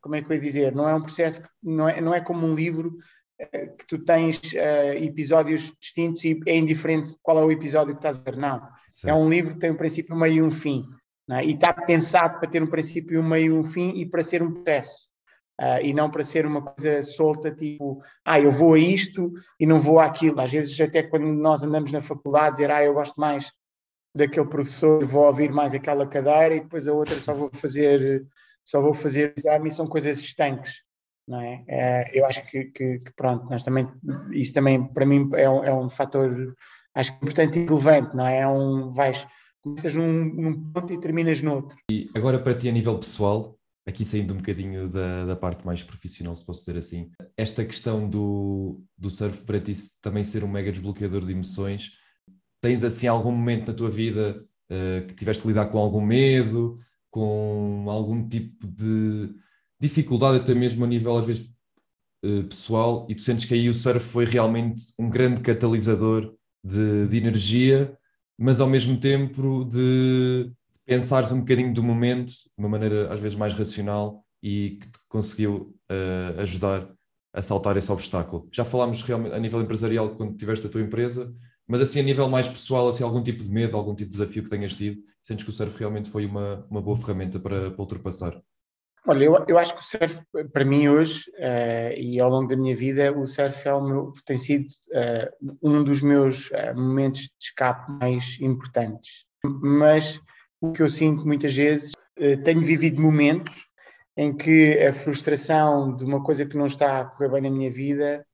[0.00, 2.46] como é que eu ia dizer, não é um processo, não é, não é como
[2.46, 2.96] um livro
[3.38, 8.18] que tu tens uh, episódios distintos e é indiferente qual é o episódio que estás
[8.18, 8.36] a ver.
[8.36, 8.66] Não.
[8.88, 9.14] Certo.
[9.14, 10.84] É um livro que tem um princípio, um meio e um fim.
[11.30, 11.44] É?
[11.44, 14.42] E está pensado para ter um princípio, um meio e um fim e para ser
[14.42, 15.08] um processo.
[15.60, 19.66] Uh, e não para ser uma coisa solta, tipo, ah, eu vou a isto e
[19.66, 20.40] não vou àquilo.
[20.40, 23.52] Às vezes, até quando nós andamos na faculdade, dizer, ah, eu gosto mais
[24.14, 28.26] daquele professor, vou ouvir mais aquela cadeira e depois a outra só vou fazer,
[28.62, 30.85] só vou fazer exame e são coisas estanques
[31.26, 31.64] não é?
[31.68, 33.88] é eu acho que, que, que, pronto, nós também,
[34.32, 36.54] isso também para mim é um, é um fator,
[36.94, 38.38] acho que importante e relevante, não é?
[38.38, 39.26] É um, vais,
[39.62, 41.76] começas num, num ponto e terminas no outro.
[41.90, 45.82] E agora para ti a nível pessoal, aqui saindo um bocadinho da, da parte mais
[45.82, 50.48] profissional, se posso dizer assim, esta questão do, do surf para ti também ser um
[50.48, 51.92] mega desbloqueador de emoções,
[52.60, 56.76] tens assim algum momento na tua vida uh, que tiveste de lidar com algum medo,
[57.10, 59.34] com algum tipo de
[59.80, 61.50] dificuldade até mesmo a nível às vezes
[62.24, 67.08] eh, pessoal e tu sentes que aí o surf foi realmente um grande catalisador de,
[67.08, 67.96] de energia,
[68.38, 70.50] mas ao mesmo tempo de
[70.84, 74.98] pensares um bocadinho do momento de uma maneira às vezes mais racional e que te
[75.08, 76.88] conseguiu uh, ajudar
[77.32, 78.48] a saltar esse obstáculo.
[78.52, 81.34] Já falámos realmente a nível empresarial quando tiveste a tua empresa,
[81.68, 84.42] mas assim a nível mais pessoal, assim, algum tipo de medo, algum tipo de desafio
[84.42, 87.80] que tenhas tido, sentes que o surf realmente foi uma, uma boa ferramenta para, para
[87.80, 88.40] ultrapassar?
[89.08, 90.20] Olha, eu, eu acho que o surf,
[90.52, 94.12] para mim hoje, uh, e ao longo da minha vida, o surf é o meu,
[94.24, 99.24] tem sido uh, um dos meus uh, momentos de escape mais importantes.
[99.44, 100.20] Mas
[100.60, 101.92] o que eu sinto muitas vezes,
[102.44, 103.68] tenho vivido momentos
[104.16, 107.70] em que a frustração de uma coisa que não está a correr bem na minha
[107.70, 108.26] vida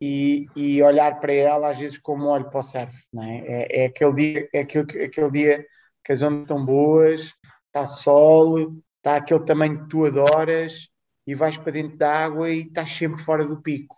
[0.00, 3.80] e, e olhar para ela às vezes como olho para o surf, é?
[3.80, 5.66] É, é aquele dia, é aquele, aquele dia
[6.04, 7.32] que as ondas estão boas,
[7.66, 8.72] está sol,
[9.04, 10.88] está aquele tamanho que tu adoras
[11.26, 13.96] e vais para dentro da água e estás sempre fora do pico.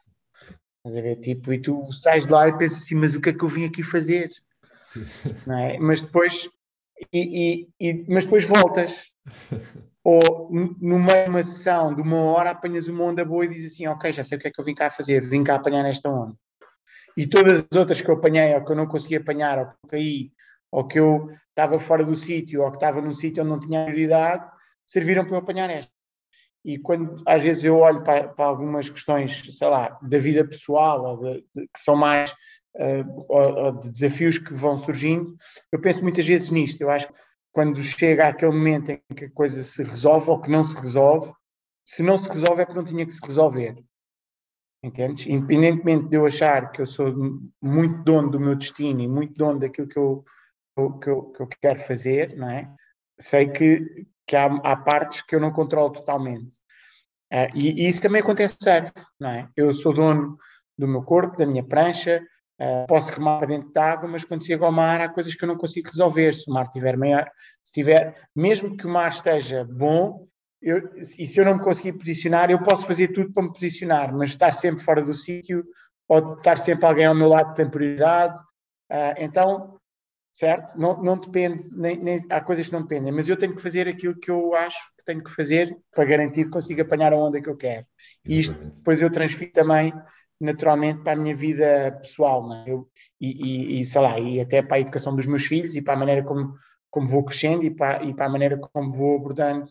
[0.78, 1.16] Estás a ver?
[1.20, 3.48] Tipo, e tu sais de lá e pensas assim, mas o que é que eu
[3.48, 4.30] vim aqui fazer?
[5.46, 5.78] Não é?
[5.78, 6.50] Mas depois
[7.12, 9.12] e, e, e, mas depois voltas.
[10.02, 10.50] Ou
[10.80, 13.88] no meio de uma sessão de uma hora apanhas uma onda boa e dizes assim,
[13.88, 16.08] ok, já sei o que é que eu vim cá fazer, vim cá apanhar nesta
[16.08, 16.32] onda.
[17.16, 19.72] E todas as outras que eu apanhei, ou que eu não consegui apanhar, ou que
[19.72, 20.32] eu caí,
[20.70, 23.84] ou que eu estava fora do sítio, ou que estava num sítio onde não tinha
[23.84, 24.48] prioridade,
[24.86, 25.92] serviram para eu apanhar esta.
[26.64, 31.04] E quando às vezes eu olho para, para algumas questões, sei lá, da vida pessoal,
[31.04, 32.32] ou de, de, que são mais
[32.76, 35.36] uh, ou, ou, de desafios que vão surgindo,
[35.70, 36.80] eu penso muitas vezes nisto.
[36.80, 37.14] Eu acho que
[37.52, 41.32] quando chega aquele momento em que a coisa se resolve ou que não se resolve,
[41.86, 43.76] se não se resolve é porque não tinha que se resolver.
[44.82, 45.26] Entendes?
[45.26, 47.14] Independentemente de eu achar que eu sou
[47.62, 50.24] muito dono do meu destino e muito dono daquilo que eu,
[51.00, 52.74] que eu, que eu quero fazer, não é?
[53.18, 56.54] Sei que, que há, há partes que eu não controlo totalmente.
[57.32, 59.48] Uh, e, e, isso também acontece certo, não é?
[59.56, 60.38] Eu sou dono
[60.78, 62.22] do meu corpo, da minha prancha,
[62.60, 65.44] uh, posso remar para dentro de água, mas quando chego ao mar há coisas que
[65.44, 66.32] eu não consigo resolver.
[66.34, 67.28] Se o mar estiver maior,
[67.62, 70.26] se tiver, mesmo que o mar esteja bom,
[70.62, 70.82] eu,
[71.18, 74.30] e se eu não me conseguir posicionar, eu posso fazer tudo para me posicionar, mas
[74.30, 75.64] estar sempre fora do sítio,
[76.08, 78.36] pode estar sempre alguém ao meu lado de temporalidade.
[78.90, 79.75] Uh, então,
[80.36, 80.78] certo?
[80.78, 83.88] Não, não depende, nem, nem, há coisas que não dependem, mas eu tenho que fazer
[83.88, 87.40] aquilo que eu acho que tenho que fazer para garantir que consiga apanhar a onda
[87.40, 87.86] que eu quero.
[88.22, 89.94] E isto depois eu transfiro também
[90.38, 92.64] naturalmente para a minha vida pessoal, é?
[92.70, 92.86] eu,
[93.18, 95.94] e, e, e, sei lá, e até para a educação dos meus filhos e para
[95.94, 96.52] a maneira como,
[96.90, 99.64] como vou crescendo e para, e para a maneira como vou abordando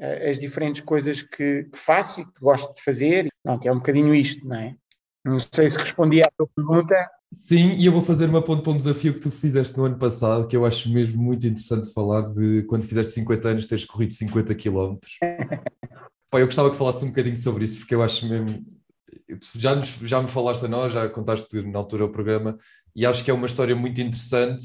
[0.00, 3.28] uh, as diferentes coisas que, que, faço e que gosto de fazer.
[3.44, 4.74] Não, é um bocadinho isto, não é?
[5.22, 6.94] Não sei se respondi à tua pergunta.
[7.32, 9.98] Sim, e eu vou fazer uma ponto para um desafio que tu fizeste no ano
[9.98, 14.12] passado, que eu acho mesmo muito interessante falar de quando fizeste 50 anos teres corrido
[14.12, 14.96] 50 km.
[16.30, 18.64] Pá, eu gostava que falasse um bocadinho sobre isso, porque eu acho mesmo.
[19.56, 22.56] Já, nos, já me falaste a nós, já contaste na altura o programa,
[22.94, 24.64] e acho que é uma história muito interessante.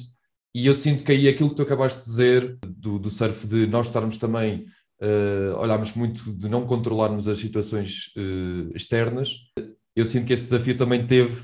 [0.53, 3.65] E eu sinto que aí aquilo que tu acabaste de dizer do, do surf, de
[3.67, 4.65] nós estarmos também
[5.01, 9.37] uh, olharmos muito de não controlarmos as situações uh, externas,
[9.95, 11.41] eu sinto que esse desafio também teve,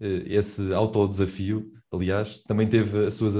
[0.00, 3.36] esse autodesafio, aliás, também teve as suas,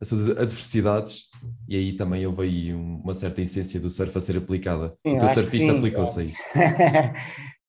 [0.00, 1.28] as suas adversidades
[1.68, 4.94] e aí também houve aí uma certa essência do surf a ser aplicada.
[5.06, 6.32] Sim, o teu surfista aplicou-se aí.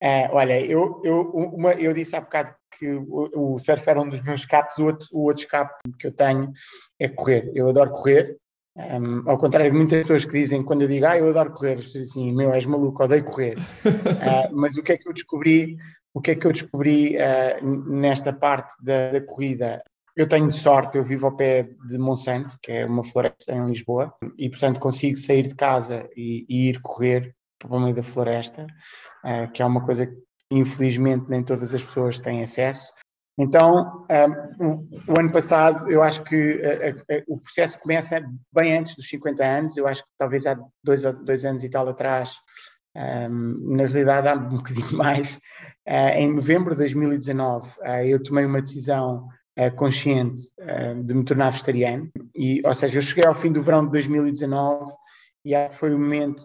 [0.02, 4.10] é, olha, eu, eu, uma, eu disse há bocado que o, o surf era um
[4.10, 6.52] dos meus escapes, o outro, o outro escape que eu tenho
[7.00, 7.52] é correr.
[7.54, 8.38] Eu adoro correr,
[8.76, 11.74] um, ao contrário de muitas pessoas que dizem, quando eu digo, ah, eu adoro correr,
[11.74, 13.56] as pessoas dizem assim, meu, és maluco, odeio correr.
[13.58, 15.78] uh, mas o que é que eu descobri,
[16.14, 19.84] o que é que eu descobri uh, nesta parte da, da, corrida?
[20.16, 24.14] Eu tenho sorte, eu vivo ao pé de Monsanto, que é uma floresta em Lisboa,
[24.38, 28.68] e portanto consigo sair de casa e, e ir correr para o meio da floresta,
[29.24, 30.16] uh, que é uma coisa que
[30.52, 32.92] infelizmente nem todas as pessoas têm acesso.
[33.40, 34.06] Então,
[34.60, 38.22] um, o, ano passado, eu acho que a, a, o processo começa
[38.54, 41.88] bem antes dos 50 anos, eu acho que talvez há dois, dois anos e tal
[41.88, 42.36] atrás,
[42.96, 45.38] um, na realidade há um bocadinho mais,
[45.88, 49.28] uh, em novembro de 2019, uh, eu tomei uma decisão
[49.58, 50.44] uh, consciente
[51.04, 54.94] de me tornar vegetariano, e, ou seja, eu cheguei ao fim do verão de 2019
[55.44, 56.44] e foi o momento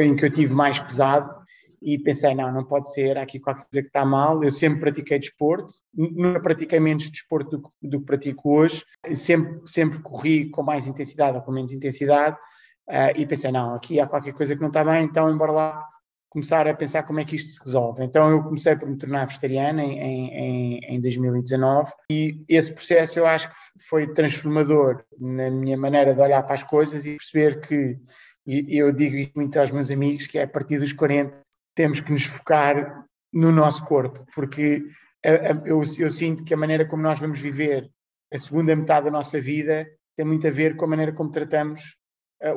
[0.00, 1.44] em que eu tive mais pesado,
[1.84, 4.42] e pensei, não, não pode ser, há aqui qualquer coisa que está mal.
[4.42, 8.82] Eu sempre pratiquei desporto, nunca pratiquei menos desporto do, do que pratico hoje,
[9.14, 12.38] sempre, sempre corri com mais intensidade ou com menos intensidade,
[12.88, 15.88] uh, e pensei, não, aqui há qualquer coisa que não está bem, então embora lá
[16.34, 18.02] começar a pensar como é que isto se resolve.
[18.02, 23.26] Então eu comecei por me tornar vegetariana em, em, em 2019 e esse processo eu
[23.26, 23.54] acho que
[23.88, 27.96] foi transformador na minha maneira de olhar para as coisas e perceber que,
[28.44, 31.40] e eu digo isto muito aos meus amigos, que é a partir dos 40
[31.76, 34.84] temos que nos focar no nosso corpo, porque
[35.64, 37.88] eu, eu, sinto que a maneira como nós vamos viver
[38.32, 41.96] a segunda metade da nossa vida tem muito a ver com a maneira como tratamos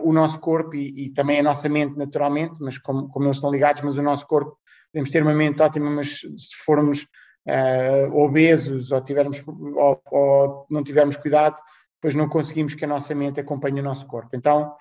[0.03, 3.51] o nosso corpo e, e, também a nossa mente, naturalmente, mas como, como eles estão
[3.51, 4.57] ligados, mas o nosso corpo,
[4.91, 7.07] podemos ter uma mente ótima, mas se formos
[7.47, 11.57] uh, obesos ou, tivermos, ou, ou não tivermos cuidado,
[11.95, 14.29] depois não conseguimos que a nossa mente acompanhe o nosso corpo.
[14.33, 14.75] Então,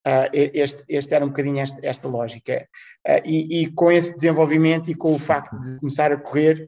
[0.00, 2.66] Uh, este, este, era um bocadinho esta, esta lógica.
[3.06, 6.66] Uh, e, e, com esse desenvolvimento e com o facto de começar a correr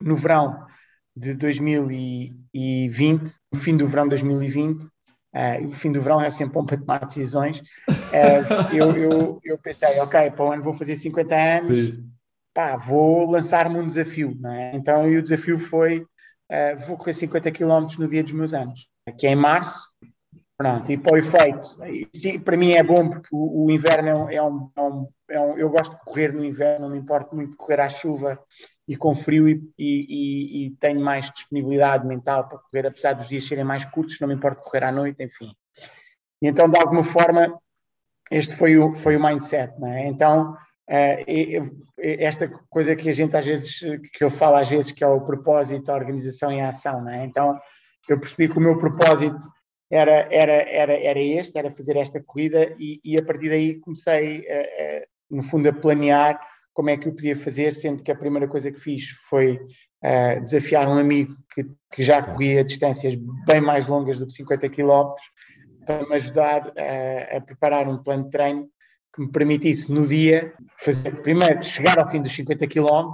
[0.00, 0.66] no verão
[1.14, 4.88] de 2020, no fim do verão de 2020,
[5.34, 7.62] uh, o fim do verão é sempre bom para tomar decisões,
[8.72, 11.94] eu, eu, eu, pensei, ok, para o ano vou fazer 50 anos,
[12.54, 14.38] pá, vou lançar-me um desafio.
[14.44, 14.76] É?
[14.76, 16.04] Então, o desafio foi,
[16.86, 19.80] vou correr 50 km no dia dos meus anos, que é em março,
[20.60, 21.68] Pronto, e para o efeito,
[22.14, 24.30] sim, para mim é bom porque o, o inverno é um,
[24.76, 27.80] é, um, é um, Eu gosto de correr no inverno, não me importa muito correr
[27.80, 28.38] à chuva
[28.90, 33.46] e com frio e, e, e, tenho mais disponibilidade mental para correr, apesar dos dias
[33.46, 35.54] serem mais curtos, não me importa correr à noite, enfim.
[36.42, 37.56] E então, de alguma forma,
[38.32, 40.08] este foi o, foi o mindset, não é?
[40.08, 43.78] Então, uh, esta coisa que a gente às vezes,
[44.12, 47.12] que eu falo às vezes, que é o propósito, a organização e a ação, não
[47.12, 47.24] é?
[47.24, 47.56] Então,
[48.08, 49.38] eu percebi que o meu propósito
[49.88, 54.44] era, era, era, era este, era fazer esta corrida e, e a partir daí comecei,
[55.30, 56.40] no fundo, a planear
[56.72, 60.40] como é que eu podia fazer, sendo que a primeira coisa que fiz foi uh,
[60.42, 62.32] desafiar um amigo que, que já Sim.
[62.32, 63.14] corria distâncias
[63.46, 65.14] bem mais longas do que 50 km
[65.84, 68.68] para me ajudar a, a preparar um plano de treino
[69.14, 73.12] que me permitisse no dia fazer primeiro chegar ao fim dos 50 km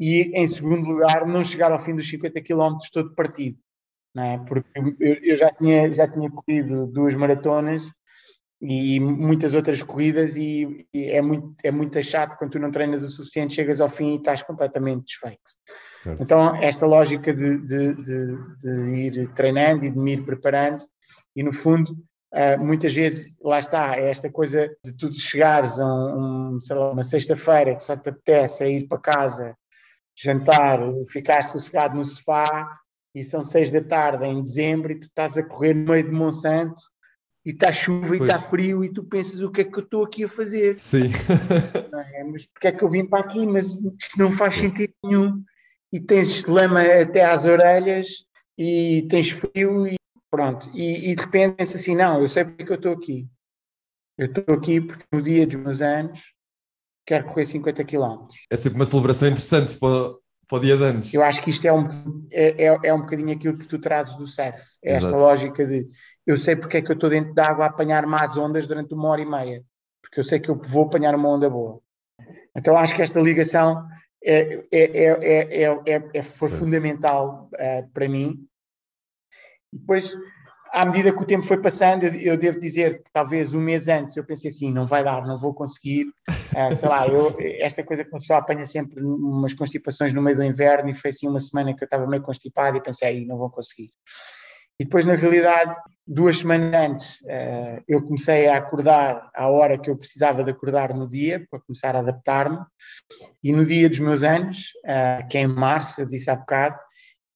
[0.00, 3.58] e em segundo lugar não chegar ao fim dos 50 km todo partido,
[4.14, 4.38] não é?
[4.38, 4.68] Porque
[5.00, 7.84] eu, eu já tinha já tinha corrido duas maratonas
[8.60, 13.02] e muitas outras corridas e, e é muito é muito chato quando tu não treinas
[13.04, 15.50] o suficiente chegas ao fim e estás completamente desfeito.
[16.00, 16.22] Certo.
[16.22, 20.84] Então, esta lógica de, de, de, de ir treinando e de me ir preparando,
[21.34, 21.92] e no fundo,
[22.32, 26.92] uh, muitas vezes, lá está, é esta coisa de tu chegares a um, um, lá,
[26.92, 29.56] uma sexta-feira que só te apetece é ir para casa,
[30.16, 32.68] jantar, ficar sossegado no sofá,
[33.14, 36.12] e são seis da tarde em dezembro, e tu estás a correr no meio de
[36.12, 36.82] Monsanto,
[37.48, 38.30] e está chuva e Pois.
[38.30, 40.78] está frio, e tu pensas o que é que eu estou aqui a fazer?
[40.78, 41.04] Sim.
[41.90, 42.22] não é?
[42.24, 43.46] Mas porque é que eu vim para aqui?
[43.46, 45.42] Mas isto não faz sentido nenhum.
[45.90, 48.26] E tens lama até às orelhas
[48.58, 49.96] e tens frio e
[50.30, 50.70] pronto.
[50.74, 53.26] E, e de repente pensas assim, não, eu sei porque é que eu estou aqui.
[54.18, 56.34] Eu estou aqui porque no dia dos meus anos
[57.06, 58.26] quero correr 50 km.
[58.50, 60.12] É sempre uma celebração interessante para,
[60.46, 61.14] para o dia de anos.
[61.14, 64.14] Eu acho que isto é um, é, é, é um bocadinho aquilo que tu trazes
[64.16, 64.62] do surf.
[64.84, 65.88] É esta lógica de
[66.28, 68.92] eu sei porque é que eu estou dentro da água a apanhar más ondas durante
[68.92, 69.64] uma hora e meia.
[70.02, 71.80] Porque eu sei que eu vou apanhar uma onda boa.
[72.54, 73.88] Então acho que esta ligação
[74.22, 76.62] é, é, é, é, é, é- é- foi Certo.
[76.62, 78.46] fundamental eh, para mim.
[79.72, 80.14] E depois,
[80.70, 83.88] à medida que o tempo foi passando, eu, eu devo dizer que talvez um mês
[83.88, 86.12] antes eu pensei assim, não vai dar, não vou conseguir.
[86.54, 90.36] Eh, sei lá, eu, esta coisa que uma pessoa apanha sempre umas constipações no meio
[90.36, 93.24] do inverno e foi assim uma semana que eu estava meio constipado e pensei, "Aí,
[93.24, 93.90] não vou conseguir.
[94.80, 95.74] E depois, na realidade,
[96.06, 100.94] duas semanas antes, eh, eu comecei a acordar à hora que eu precisava de acordar
[100.94, 102.58] no dia, para começar a adaptar-me.
[103.42, 106.78] E no dia dos meus anos, eh, que é em março, eu disse há bocado,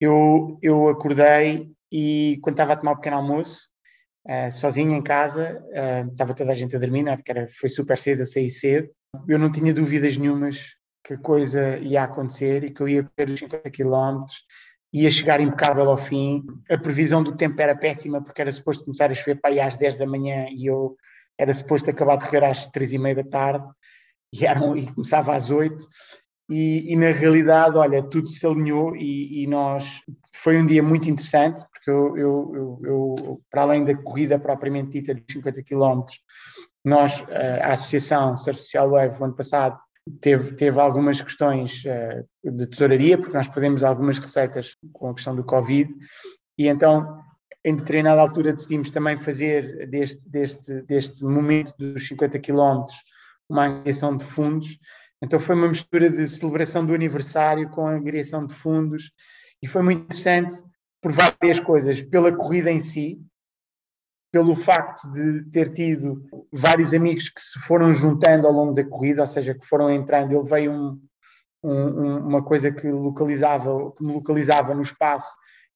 [0.00, 3.60] eu, eu acordei e quando estava a tomar o pequeno almoço,
[4.26, 5.62] eh, sozinho em casa,
[6.10, 7.16] estava toda a gente a dormir, não é?
[7.16, 8.88] porque era, foi super cedo, eu saí cedo.
[9.28, 13.30] Eu não tinha dúvidas nenhumas que a coisa ia acontecer e que eu ia correr
[13.30, 14.44] os 50 quilómetros
[14.92, 16.44] ia chegar impecável ao fim.
[16.70, 19.76] A previsão do tempo era péssima porque era suposto começar a chover para aí às
[19.76, 20.96] 10 da manhã e eu
[21.38, 23.66] era suposto acabar de correr às 3 e meia da tarde
[24.32, 25.86] e, eram, e começava às 8.
[26.50, 30.02] E, e na realidade, olha, tudo se alinhou e, e nós
[30.34, 35.00] foi um dia muito interessante porque eu, eu, eu, eu, para além da corrida propriamente
[35.00, 36.04] dita dos 50 km,
[36.84, 39.78] nós, eh, a Associação Social Wave, o ano passado,
[40.20, 45.34] teve, teve algumas questões eh, de tesouraria, porque nós perdemos algumas receitas com a questão
[45.34, 45.92] do Covid,
[46.58, 47.22] e então,
[47.64, 52.96] em determinada altura, decidimos também fazer deste, deste, deste momento dos 50 quilómetros
[53.48, 54.78] uma angariação de fundos.
[55.22, 59.12] Então, foi uma mistura de celebração do aniversário com a angariação de fundos,
[59.62, 60.54] e foi muito interessante
[61.00, 63.20] por várias coisas, pela corrida em si,
[64.32, 69.20] pelo facto de ter tido vários amigos que se foram juntando ao longo da corrida,
[69.20, 71.00] ou seja, que foram entrando, ele veio um,
[71.62, 75.28] um, uma coisa que localizava, que me localizava no espaço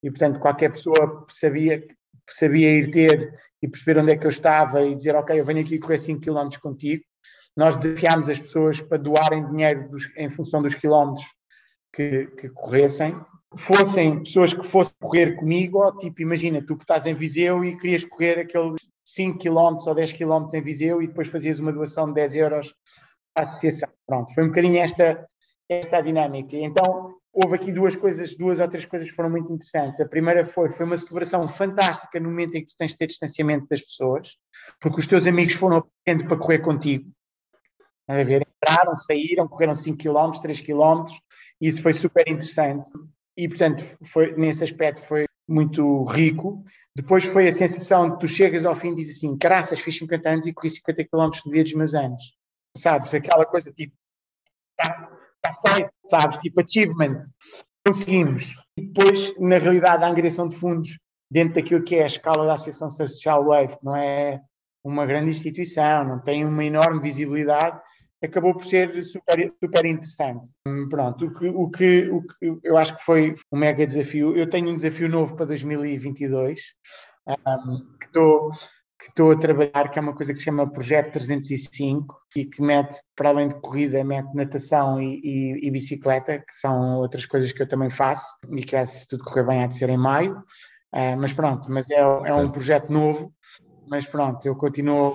[0.02, 1.86] e, portanto, qualquer pessoa sabia,
[2.30, 5.61] sabia ir ter e perceber onde é que eu estava e dizer, ok, eu venho
[5.61, 7.04] aqui correr 5 km contigo.
[7.54, 11.26] Nós desafiámos as pessoas para doarem dinheiro dos, em função dos quilómetros
[11.92, 13.14] que, que corressem
[13.55, 17.76] fossem pessoas que fossem correr comigo, ou tipo, imagina, tu que estás em Viseu e
[17.76, 22.09] querias correr aqueles 5 km ou 10 km em Viseu e depois fazias uma doação
[22.09, 22.74] de 10 euros
[23.34, 23.88] à associação.
[24.07, 25.26] Pronto, foi um bocadinho esta,
[25.68, 26.57] esta dinâmica.
[26.57, 30.01] Então, houve aqui duas coisas, duas ou três coisas que foram muito interessantes.
[30.01, 33.07] A primeira foi, foi uma celebração fantástica no momento em que tu tens de ter
[33.07, 34.36] distanciamento das pessoas,
[34.80, 37.11] porque os teus amigos foram aprendendo para correr contigo.
[38.09, 41.05] A ver, entraram, saíram, correram 5 km, 3 km,
[41.61, 42.88] e isso foi super interessante
[43.37, 46.64] e portanto foi, nesse aspecto foi muito rico.
[46.95, 50.28] Depois foi a sensação de tu chegas ao fim e dizes assim, caraças, fiz 50
[50.28, 52.22] anos e corri 50 km no dia dos meus anos.
[52.76, 53.95] Sabes, aquela coisa tipo,
[54.78, 55.11] está
[55.41, 57.20] tá feito, sabes, tipo achievement,
[57.84, 58.55] conseguimos.
[58.76, 60.99] E depois, na realidade, a angariação de fundos
[61.30, 64.41] dentro daquilo que é a escala da Associação Social Wave, que não é
[64.84, 67.80] uma grande instituição, não tem uma enorme visibilidade,
[68.27, 70.51] acabou por ser super, super interessante.
[70.66, 74.37] Hum, Pronto, o que, o, que, o que eu acho que foi um mega desafio.
[74.37, 76.61] Eu tenho um desafio novo para 2022,
[77.27, 78.53] um, que estou
[78.99, 82.62] que estou a trabalhar, que é uma coisa que se chama Projeto 305 e que
[82.62, 87.53] mete, para além de corrida, mete natação e, e, e bicicleta, que são outras coisas
[87.53, 90.39] que eu também faço e que, se tudo correr bem, há de ser em maio.
[90.93, 93.33] Uh, mas pronto, mas é, é um projeto novo,
[93.89, 95.14] mas pronto, eu continuo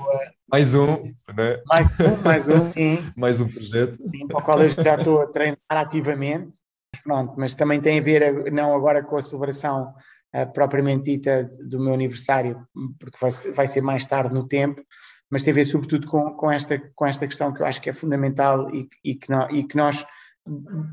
[0.51, 1.03] Mais um,
[1.35, 1.61] né?
[1.65, 2.97] mais um, mais um, sim.
[3.15, 3.97] Mais um projeto.
[4.07, 6.57] Sim, para o qual eu já estou a treinar ativamente.
[6.93, 9.93] mas pronto, mas também tem a ver, não agora com a celebração
[10.35, 12.65] uh, propriamente dita do meu aniversário,
[12.99, 14.81] porque vai, vai ser mais tarde no tempo,
[15.29, 17.89] mas tem a ver sobretudo com, com, esta, com esta questão que eu acho que
[17.89, 20.05] é fundamental e, e, que, nós, e que nós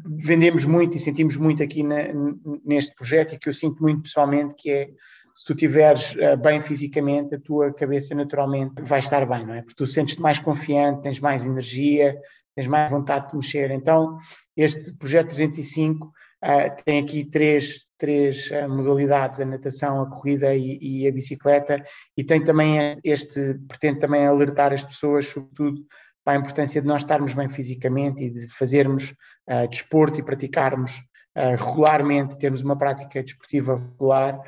[0.05, 1.97] vendemos muito e sentimos muito aqui na,
[2.65, 4.91] neste projeto e que eu sinto muito pessoalmente, que é
[5.39, 9.63] se tu estiveres uh, bem fisicamente, a tua cabeça naturalmente vai estar bem, não é?
[9.63, 12.19] Porque tu sentes-te mais confiante, tens mais energia,
[12.57, 13.71] tens mais vontade de mexer.
[13.71, 14.19] Então,
[14.57, 16.11] este projeto 305 uh,
[16.43, 21.85] eh, tem aqui três, três uh, modalidades, a natação, a corrida e, e, a bicicleta,
[22.17, 25.87] e tem também este, pretende também alertar as pessoas, sobretudo,
[26.25, 29.15] para a importância de nós estarmos bem fisicamente e de fazermos
[29.49, 31.01] uh, desporto e praticarmos
[31.57, 34.41] regularmente, termos uma prática desportiva regular,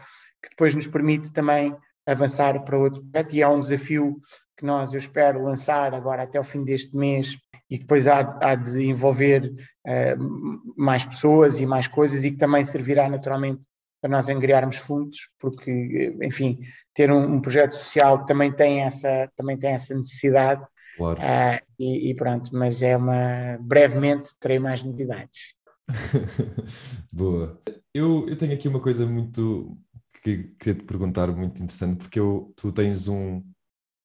[0.43, 1.77] que depois nos permite também
[2.07, 4.21] avançar para outro projeto e é um desafio
[4.57, 7.39] que nós, eu espero, lançar agora até o fim deste mês
[7.71, 9.55] e que depois há, há de envolver
[9.87, 13.67] uh, mais pessoas e mais coisas e que também servirá naturalmente
[14.01, 16.61] para nós angriarmos fundos, porque, enfim,
[16.95, 20.65] ter um, um projeto social também tem essa, também tem essa necessidade.
[20.97, 21.21] Claro.
[21.21, 23.59] Uh, e, e, pronto, mas é uma.
[23.61, 25.55] Brevemente terei mais novidades.
[27.13, 27.61] Boa.
[27.95, 29.77] Eu, eu tenho aqui uma coisa muito,
[30.23, 33.43] que queria te perguntar, muito interessante, porque eu, tu tens um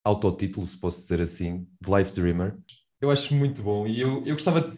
[0.04, 2.58] autotítulo, se posso dizer assim, de Life Dreamer.
[3.02, 4.70] Eu acho muito bom e eu, eu gostava de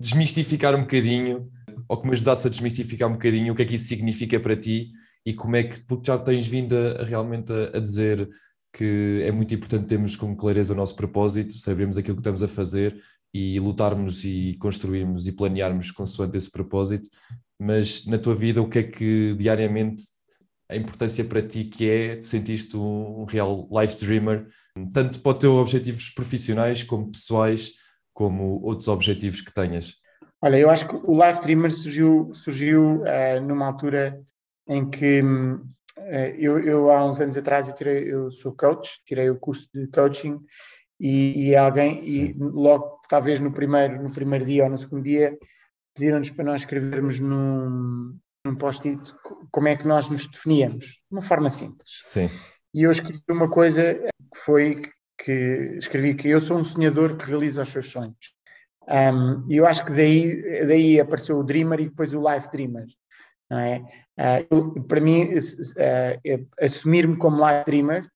[0.00, 1.50] desmistificar um bocadinho,
[1.88, 4.56] ou que me ajudasse a desmistificar um bocadinho o que é que isso significa para
[4.56, 4.90] ti
[5.24, 8.28] e como é que, porque já tens vindo a, realmente a, a dizer
[8.72, 12.48] que é muito importante termos com clareza o nosso propósito, sabermos aquilo que estamos a
[12.48, 12.98] fazer
[13.32, 17.08] e lutarmos e construirmos e planearmos consoante esse propósito,
[17.58, 20.04] mas na tua vida o que é que diariamente
[20.68, 24.46] a importância para ti que é, sentiste um real live streamer,
[24.92, 27.72] tanto para os teus objetivos profissionais como pessoais,
[28.12, 29.96] como outros objetivos que tenhas?
[30.40, 34.22] Olha, eu acho que o live streamer surgiu, surgiu uh, numa altura
[34.68, 35.60] em que uh,
[36.38, 39.86] eu, eu, há uns anos atrás, eu, tirei, eu sou coach, tirei o curso de
[39.88, 40.38] coaching
[41.00, 42.24] e, e alguém, Sim.
[42.24, 45.36] e logo, talvez no primeiro, no primeiro dia ou no segundo dia,
[45.94, 48.16] pediram-nos para nós escrevermos num,
[48.46, 49.00] um post-it
[49.50, 51.88] como é que nós nos definíamos, de uma forma simples.
[52.02, 52.28] Sim.
[52.74, 54.82] E eu escrevi uma coisa que foi
[55.16, 58.34] que escrevi que eu sou um sonhador que realiza os seus sonhos.
[58.88, 62.86] Um, e eu acho que daí, daí apareceu o Dreamer e depois o Life Dreamer.
[63.50, 63.78] Não é?
[64.18, 68.06] Uh, eu, para mim, uh, assumir-me como Life Dreamer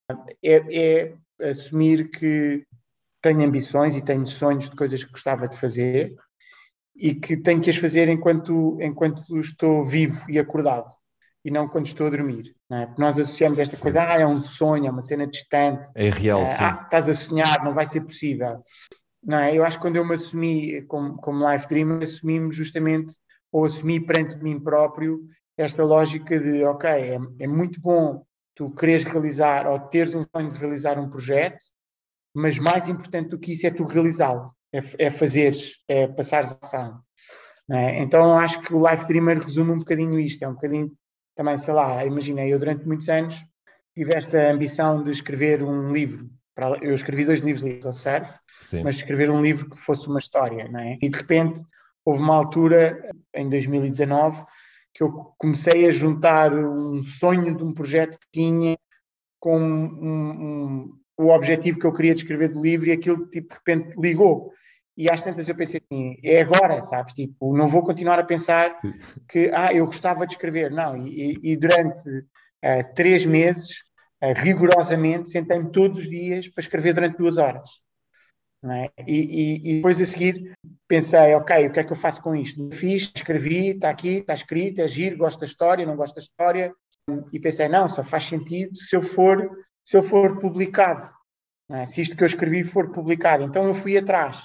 [0.43, 2.65] é, é assumir que
[3.23, 6.15] tenho ambições e tenho sonhos de coisas que gostava de fazer
[6.99, 10.93] e que tenho que as fazer enquanto, enquanto estou vivo e acordado
[11.45, 12.55] e não quando estou a dormir.
[12.71, 12.87] É?
[12.87, 13.83] Porque nós associamos esta sim.
[13.83, 15.89] coisa, ah, é um sonho, é uma cena distante.
[15.95, 16.65] É real, ah, sim.
[16.65, 18.63] Ah, estás a sonhar, não vai ser possível.
[19.23, 19.57] Não é?
[19.57, 23.15] Eu acho que quando eu me assumi como, como life dreamer, assumi-me justamente,
[23.53, 25.21] ou assumi perante mim próprio,
[25.57, 28.23] esta lógica de, ok, é, é muito bom
[28.55, 31.65] tu quereres realizar ou teres um sonho de realizar um projeto,
[32.35, 36.59] mas mais importante do que isso é tu realizá-lo é, é fazeres, é passares a
[36.63, 37.01] ação.
[37.71, 38.03] É?
[38.03, 40.91] Então acho que o Life Dreamer resume um bocadinho isto, é um bocadinho
[41.35, 43.45] também, sei lá, imaginei, eu durante muitos anos
[43.95, 46.31] tive esta ambição de escrever um livro,
[46.81, 48.83] eu escrevi dois livros ao surf, Sim.
[48.83, 50.99] mas escrever um livro que fosse uma história, não é?
[51.01, 51.61] E de repente
[52.05, 52.99] houve uma altura,
[53.35, 54.45] em 2019,
[54.95, 58.77] que eu comecei a juntar um sonho de um projeto que tinha
[59.39, 63.55] com um, um, o objetivo que eu queria descrever do livro e aquilo tipo, de
[63.55, 64.53] repente ligou.
[64.97, 67.13] E às tantas eu pensei assim, é agora, sabes?
[67.13, 68.93] Tipo, não vou continuar a pensar Sim.
[69.29, 70.71] que, ah, eu gostava de escrever.
[70.71, 73.83] Não, e, e durante uh, três meses,
[74.23, 77.69] uh, rigorosamente, sentei-me todos os dias para escrever durante duas horas.
[78.65, 78.91] É?
[79.07, 80.53] E, e, e, depois a seguir
[80.89, 82.69] pensei, ok, o que é que eu faço com isto?
[82.73, 86.75] Fiz, escrevi, está aqui, está escrito, é giro, gosto da história, não gosto da história.
[87.33, 89.49] E pensei, não, só faz sentido se eu for
[89.89, 91.09] se eu for publicado,
[91.71, 91.87] é?
[91.87, 93.43] se isto que eu escrevi for publicado.
[93.43, 94.39] Então eu fui atrás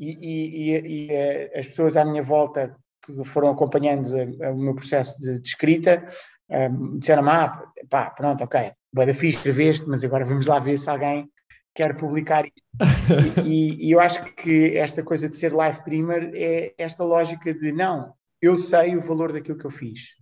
[0.00, 4.74] e, e, e, e eh, as pessoas à minha volta que foram acompanhando o meu
[4.74, 6.04] processo de, de escrita
[6.50, 10.58] um, ehm, disseram-me, ah, pá, pronto, ok, boa da fixe, escreveste, mas agora vamos lá
[10.58, 11.30] ver se alguém
[11.72, 12.60] quer publicar isto.
[13.46, 17.70] e, e, eu acho que esta coisa de ser live dreamer é esta lógica de
[17.70, 18.12] não,
[18.42, 20.16] eu sei o valor daquilo que eu fiz.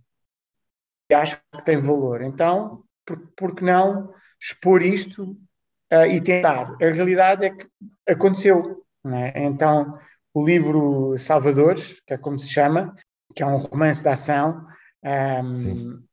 [1.09, 2.21] E acho que tem valor.
[2.21, 5.37] Então, por, por que não expor isto
[5.91, 6.75] uh, e tentar.
[6.81, 7.67] A realidade é que
[8.07, 8.83] aconteceu.
[9.05, 9.43] É?
[9.43, 9.97] Então,
[10.33, 12.95] o livro Salvadores, que é como se chama,
[13.35, 14.65] que é um romance de ação,
[15.03, 16.03] um,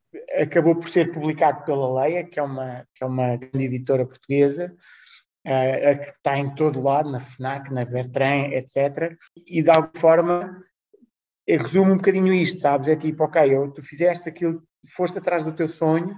[0.41, 4.75] acabou por ser publicado pela Leia, que é uma, que é uma grande editora portuguesa,
[5.47, 9.17] uh, que está em todo lado, na FNAC, na Bertrand, etc.
[9.47, 10.65] E de alguma forma
[11.49, 12.89] resume um bocadinho isto, sabes?
[12.89, 14.63] É tipo, ok, eu, tu fizeste aquilo,
[14.97, 16.17] foste atrás do teu sonho,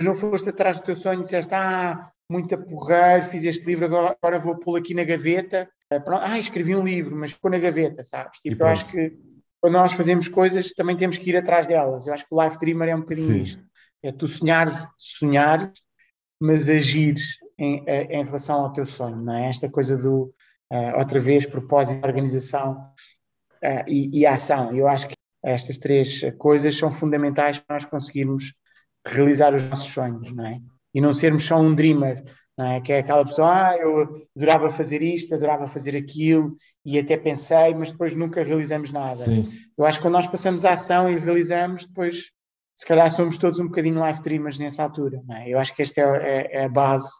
[0.00, 4.16] não foste atrás do teu sonho e disseste, ah, muito porreiro, fiz este livro, agora,
[4.20, 5.68] agora vou pô-lo aqui na gaveta.
[5.92, 8.38] Eh, ah, escrevi um livro, mas ficou na gaveta, sabes?
[8.40, 9.12] Tipo, eu acho que
[9.60, 12.06] quando nós fazemos coisas, também temos que ir atrás delas.
[12.06, 13.42] Eu acho que o Life Dreamer é um bocadinho Sim.
[13.42, 13.62] isto.
[14.02, 15.70] É tu sonhares, sonhares,
[16.40, 19.48] mas agires em, eh, em, relação ao teu sonho, não é?
[19.48, 20.34] Esta coisa do,
[20.72, 22.90] uh, outra vez, propósito, organização
[23.62, 24.74] uh, e, e ação.
[24.74, 25.14] Eu acho que
[25.44, 28.52] estas três coisas são fundamentais para nós conseguirmos
[29.06, 30.60] realizar os nossos sonhos, não é?
[30.94, 32.22] E não sermos só um dreamer,
[32.58, 32.80] é?
[32.80, 37.74] que é aquela pessoa, ah, eu adorava fazer isto, adorava fazer aquilo, e até pensei,
[37.74, 39.14] mas depois nunca realizamos nada.
[39.14, 39.50] Sim.
[39.76, 42.30] Eu acho que quando nós passamos a ação e realizamos, depois
[42.74, 45.22] se calhar somos todos um bocadinho live dreamers nessa altura.
[45.30, 45.48] É?
[45.48, 47.10] Eu acho que esta é, é, é, a base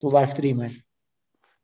[0.00, 0.72] do live dreamer.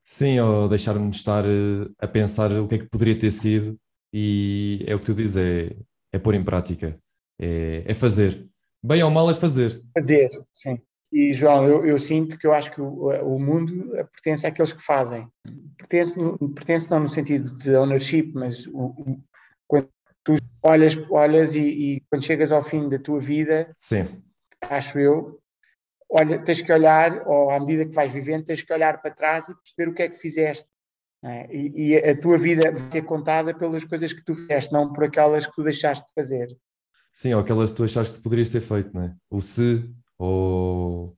[0.02, 3.78] Sim, ou deixar-me estar eh, a pensar o que é que poderia ter sido,
[4.12, 5.74] e é o que tu dizes, é,
[6.12, 6.98] é pôr em prática,
[7.38, 8.46] é, é fazer.
[8.84, 9.82] Bem ou mal é fazer.
[9.94, 10.78] Fazer, sim.
[11.10, 14.82] E, João, eu, eu, sinto que eu acho que o, o, mundo pertence àqueles que
[14.82, 15.26] fazem.
[15.78, 16.14] Pertence,
[16.54, 19.24] pertence não no sentido de ownership, mas o, o,
[19.66, 19.88] quando
[20.22, 24.04] tu olhas, olhas e, e, quando chegas ao fim da tua vida, Sim.
[24.60, 25.40] acho eu,
[26.10, 29.48] olha, tens que olhar, ou à medida que vais vivendo, tens que olhar para trás
[29.48, 30.68] e perceber o que é que fizeste.
[31.24, 31.48] É?
[31.50, 35.04] E, e, a tua vida vai ser contada pelas coisas que tu fizeste, não por
[35.04, 36.54] aquelas que tu deixaste de fazer.
[37.14, 39.14] Sim, ou aquelas que tu achaste que poderias ter feito, não é?
[39.30, 39.88] O se
[40.18, 41.16] ou,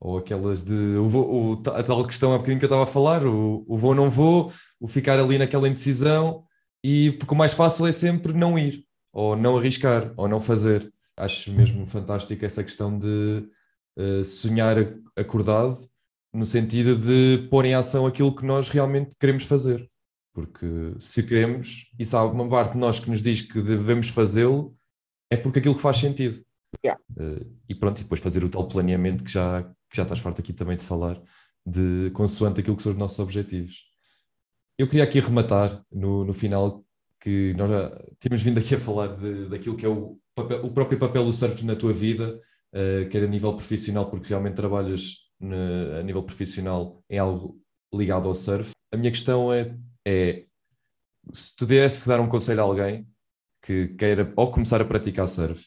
[0.00, 3.24] ou aquelas de o, o, a tal questão há bocadinho que eu estava a falar,
[3.24, 6.44] o, o vou não vou, o ficar ali naquela indecisão,
[6.82, 10.92] e porque o mais fácil é sempre não ir, ou não arriscar, ou não fazer.
[11.16, 13.48] Acho mesmo fantástico essa questão de
[13.96, 14.76] uh, sonhar
[15.16, 15.76] acordado,
[16.34, 19.88] no sentido de pôr em ação aquilo que nós realmente queremos fazer.
[20.34, 24.75] Porque se queremos, e sabe uma parte de nós que nos diz que devemos fazê-lo,
[25.30, 26.44] é porque aquilo que faz sentido.
[26.84, 27.00] Yeah.
[27.16, 30.40] Uh, e pronto, e depois fazer o tal planeamento que já, que já estás farto
[30.40, 31.20] aqui também de falar,
[31.64, 33.84] de consoante aquilo que são os nossos objetivos.
[34.78, 36.84] Eu queria aqui rematar no, no final
[37.20, 40.70] que nós já tínhamos vindo aqui a falar de, daquilo que é o, papel, o
[40.70, 42.40] próprio papel do surf na tua vida,
[42.74, 47.58] uh, quer a nível profissional, porque realmente trabalhas ne, a nível profissional em algo
[47.92, 48.70] ligado ao surf.
[48.92, 49.74] A minha questão é,
[50.06, 50.44] é
[51.32, 53.06] se tu desse que dar um conselho a alguém
[53.66, 55.66] que queira ou começar a praticar surf,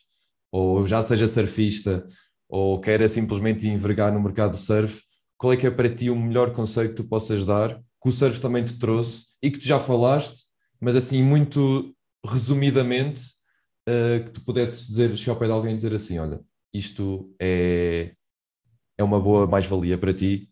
[0.52, 2.08] ou já seja surfista,
[2.48, 5.04] ou queira simplesmente envergar no mercado de surf,
[5.38, 8.12] qual é que é para ti o melhor conselho que tu possas dar, que o
[8.12, 10.46] surf também te trouxe e que tu já falaste,
[10.80, 11.94] mas assim muito
[12.26, 13.22] resumidamente,
[13.88, 16.40] uh, que tu pudesses dizer, chegar ao pé de alguém e dizer assim, olha,
[16.74, 18.14] isto é,
[18.98, 20.50] é uma boa mais-valia para ti,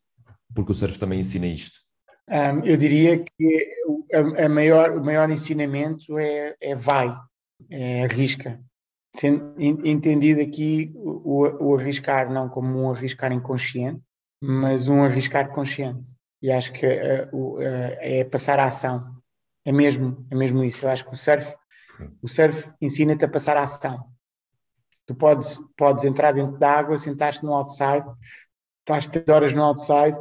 [0.53, 1.79] porque o surf também ensina isto.
[2.29, 3.73] Um, eu diria que
[4.13, 7.09] a, a maior, o maior ensinamento é, é vai,
[7.69, 8.59] é arrisca
[9.23, 14.01] entendido aqui o, o, arriscar não como um arriscar inconsciente,
[14.41, 16.09] mas um arriscar consciente.
[16.41, 19.15] E acho que uh, uh, é passar a ação.
[19.65, 20.85] É mesmo, é mesmo isso.
[20.85, 21.55] Eu acho que o surf,
[22.21, 24.05] o surf ensina-te a passar a ação.
[25.05, 28.05] Tu podes, podes entrar dentro da água, sentar-te no outside,
[28.79, 30.17] estás três horas no outside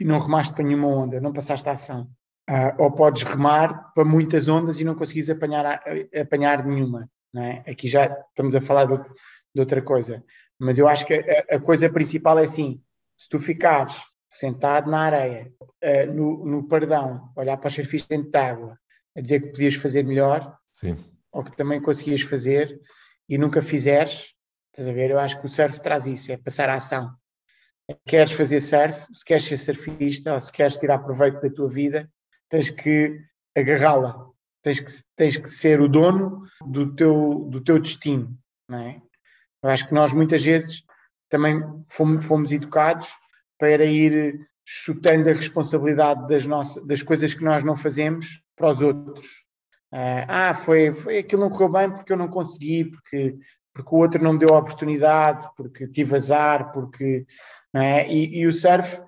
[0.00, 2.10] e não remaste para nenhuma onda, não passaste a ação.
[2.50, 5.80] Uh, ou podes remar para muitas ondas e não conseguires apanhar,
[6.20, 7.08] apanhar nenhuma.
[7.36, 7.70] É?
[7.70, 10.24] Aqui já estamos a falar de, de, outra coisa,
[10.58, 12.82] mas eu acho que a, a, coisa principal é assim:
[13.16, 18.32] se tu ficares sentado na areia, uh, no, no pardão, olhar para os surfistas dentro
[18.32, 18.76] de água,
[19.16, 20.96] a dizer que podias fazer melhor, Sim.
[21.30, 22.80] ou que também conseguias fazer
[23.28, 24.34] e nunca fizeres,
[24.72, 25.12] estás a ver?
[25.12, 27.14] Eu acho que o surf traz isso: é passar a ação.
[28.06, 32.10] Queres fazer surf, se queres ser surfista ou se queres tirar proveito da tua vida,
[32.50, 33.18] tens que
[33.56, 34.26] agarrá-la,
[34.62, 38.36] tens que, tens que ser o dono do teu, do teu destino,
[38.68, 39.00] não é?
[39.62, 40.84] Eu acho que nós muitas vezes
[41.28, 43.08] também fomos, fomos educados
[43.58, 48.80] para ir chutando a responsabilidade das, nossas, das coisas que nós não fazemos para os
[48.80, 49.26] outros.
[49.92, 53.36] Uh, ah, foi, foi aquilo não correu bem porque eu não consegui, porque,
[53.74, 57.26] porque o outro não me deu a oportunidade, porque tive azar, porque.
[57.74, 58.08] É?
[58.08, 59.00] E, e, o surf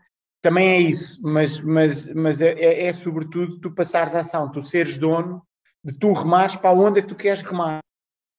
[0.43, 4.61] também é isso, mas, mas, mas é, é, é, sobretudo tu passares a ação, tu
[4.61, 5.40] seres dono
[5.84, 7.78] de tu remares para onde é que tu queres remar.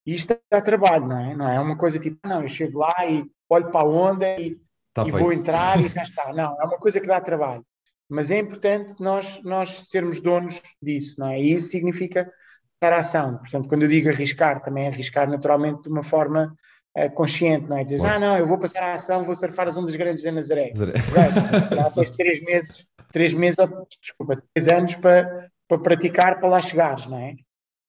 [0.06, 1.36] E isto dá trabalho, não é?
[1.36, 4.60] Não é uma coisa tipo, não, eu chego lá e olho para a onda e,
[4.94, 6.34] tá e vou entrar e já está.
[6.34, 7.66] Não, é uma coisa que dá trabalho.
[8.10, 11.40] Mas é importante nós, nós sermos donos disso, não é?
[11.40, 12.30] E isso significa
[12.76, 13.38] estar à ação.
[13.38, 16.54] Portanto, quando eu digo arriscar, também é arriscar naturalmente de uma forma
[16.98, 17.84] uh, consciente, não é?
[17.84, 20.70] Dizes, ah, não, eu vou passar à ação, vou surfar as ondas grandes da Nazaré.
[20.70, 20.94] Nazaré.
[21.76, 23.58] Já tens três meses, três meses,
[24.02, 27.36] desculpa, três anos para, para praticar, para lá chegares, não é?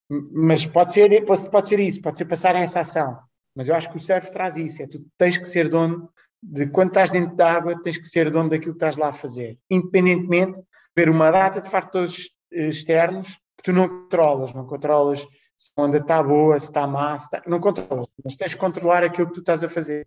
[0.08, 3.18] Mas pode ser, pode, pode ser isso, pode ser passar essa ação.
[3.56, 6.10] Mas eu acho que o surf traz isso, é tu tens que ser dono
[6.42, 9.12] de quando estás dentro da água, tens que ser dono daquilo que estás lá a
[9.12, 9.58] fazer.
[9.70, 15.26] Independentemente de ver uma data de fatores eh, externos que tu não controlas, não controlas
[15.56, 17.42] se a onda está boa, se está má, se está...
[17.46, 20.06] não controlas, mas tens que controlar aquilo que tu estás a fazer.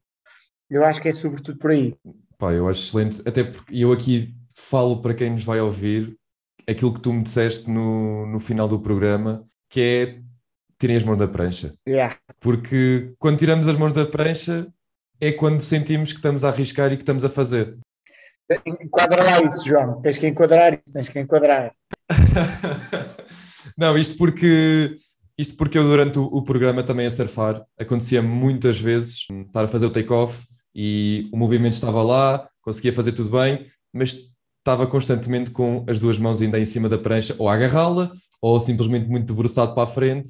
[0.69, 1.95] Eu acho que é sobretudo por aí.
[2.37, 6.17] Pá, eu acho excelente, até porque eu aqui falo para quem nos vai ouvir
[6.67, 10.21] aquilo que tu me disseste no, no final do programa, que é
[10.79, 11.73] tirem as mãos da prancha.
[11.87, 12.17] Yeah.
[12.39, 14.67] Porque quando tiramos as mãos da prancha
[15.19, 17.77] é quando sentimos que estamos a arriscar e que estamos a fazer.
[18.65, 20.01] Enquadra lá isso, João.
[20.01, 21.73] Tens que enquadrar isso, tens que enquadrar.
[23.77, 24.97] Não, isto porque
[25.37, 29.67] isto porque eu durante o, o programa também a surfar acontecia muitas vezes estar a
[29.67, 34.17] fazer o take-off e o movimento estava lá, conseguia fazer tudo bem, mas
[34.59, 38.11] estava constantemente com as duas mãos ainda em cima da prancha, ou a agarrá-la,
[38.41, 40.29] ou simplesmente muito debruçado para a frente,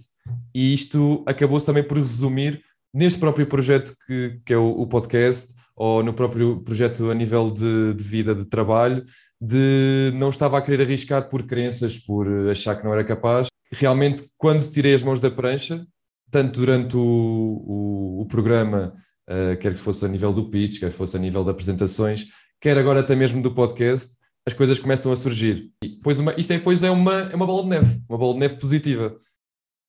[0.53, 2.61] e isto acabou-se também por resumir
[2.93, 7.51] neste próprio projeto que, que é o, o podcast, ou no próprio projeto a nível
[7.51, 9.03] de, de, vida, de trabalho,
[9.39, 13.47] de não estava a querer arriscar por crenças, por achar que não era capaz.
[13.71, 15.85] Realmente, quando tirei as mãos da prancha,
[16.31, 18.93] tanto durante o, o, o programa,
[19.29, 22.25] uh, quer que fosse a nível do pitch, quer que fosse a nível de apresentações,
[22.61, 24.15] quer agora até mesmo do podcast,
[24.45, 25.71] as coisas começam a surgir.
[25.83, 28.39] E depois uma, isto é, é uma, é uma bola de neve, uma bola de
[28.39, 29.17] neve positiva.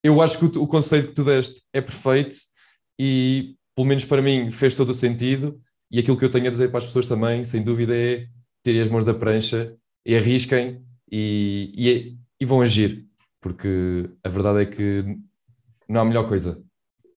[0.02, 2.36] Eu acho que o, o conceito que tu deste é perfeito
[2.98, 5.60] e, pelo menos para mim, fez todo o sentido.
[5.90, 8.26] E aquilo que eu tenho a dizer para as pessoas também, sem dúvida, é
[8.64, 9.74] tirem as mãos da prancha
[10.04, 13.06] e arrisquem e, e, e vão agir,
[13.40, 15.18] porque a verdade é que
[15.88, 16.62] não há melhor coisa.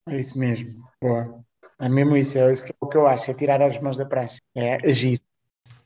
[0.07, 0.84] É isso mesmo.
[1.01, 1.43] Boa.
[1.80, 3.97] É mesmo isso, é isso que, é o que eu acho, é tirar as mãos
[3.97, 5.19] da prancha, é agir.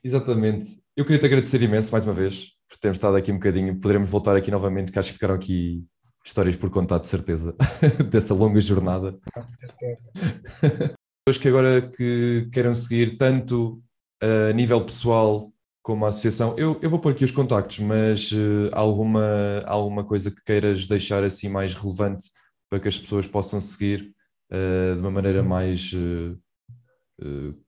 [0.03, 0.81] Exatamente.
[0.95, 3.79] Eu queria te agradecer imenso mais uma vez por termos estado aqui um bocadinho.
[3.79, 5.85] Poderemos voltar aqui novamente, que acho que ficaram aqui
[6.25, 7.55] histórias por contar, de certeza,
[8.11, 9.17] dessa longa jornada.
[9.33, 10.09] Com certeza.
[11.25, 13.81] Pessoas que agora que queiram seguir tanto
[14.21, 15.51] a nível pessoal
[15.85, 20.31] como a associação, eu, eu vou pôr aqui os contactos, mas uh, alguma, alguma coisa
[20.31, 22.31] que queiras deixar assim mais relevante
[22.67, 24.11] para que as pessoas possam seguir
[24.51, 26.35] uh, de uma maneira mais uh,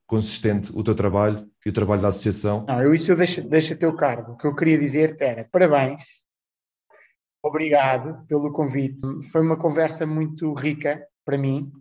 [0.07, 2.65] consistente o teu trabalho e o trabalho da associação?
[2.67, 4.31] Não, eu isso eu deixo, deixo a teu cargo.
[4.31, 6.01] O que eu queria dizer era parabéns,
[7.43, 8.99] obrigado pelo convite.
[9.31, 11.71] Foi uma conversa muito rica para mim,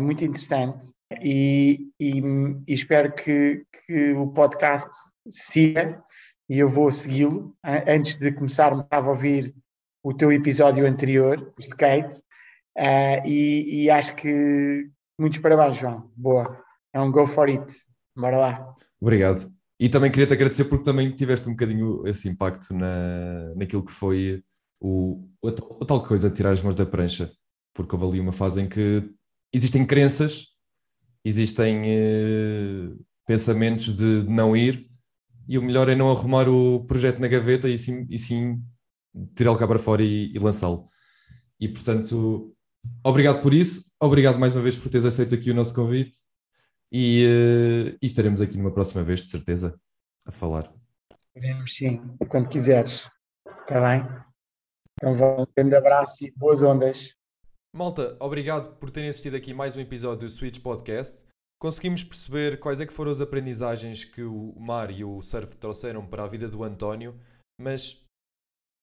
[0.00, 2.18] muito interessante e, e,
[2.66, 4.90] e espero que, que, o podcast
[5.30, 6.02] siga
[6.48, 7.56] e eu vou segui-lo.
[7.64, 9.54] Antes de começar, estava a ouvir
[10.02, 12.16] o teu episódio anterior, o skate,
[12.76, 16.10] uh, e, e acho que muitos parabéns, João.
[16.16, 16.60] Boa.
[16.92, 17.64] É um go for it.
[18.16, 18.74] Bora lá.
[19.00, 19.50] Obrigado.
[19.80, 23.90] E também queria te agradecer porque também tiveste um bocadinho esse impacto na, naquilo que
[23.90, 24.42] foi
[24.80, 25.28] o,
[25.80, 27.32] a tal coisa de tirar as mãos da prancha.
[27.74, 29.10] Porque houve ali uma fase em que
[29.52, 30.48] existem crenças,
[31.24, 32.92] existem eh,
[33.26, 34.91] pensamentos de não ir,
[35.48, 38.62] e o melhor é não arrumar o projeto na gaveta e sim, e sim
[39.34, 40.88] tirá-lo cá para fora e, e lançá-lo.
[41.60, 42.54] E portanto,
[43.04, 46.16] obrigado por isso, obrigado mais uma vez por teres aceito aqui o nosso convite
[46.90, 49.78] e, uh, e estaremos aqui numa próxima vez, de certeza,
[50.26, 50.72] a falar.
[51.34, 53.08] Estaremos sim, quando quiseres.
[53.46, 54.06] Está bem?
[54.96, 57.14] Então, um grande abraço e boas ondas.
[57.74, 61.24] Malta, obrigado por terem assistido aqui mais um episódio do Switch Podcast.
[61.62, 66.04] Conseguimos perceber quais é que foram as aprendizagens que o mar e o surf trouxeram
[66.04, 67.16] para a vida do António,
[67.56, 68.04] mas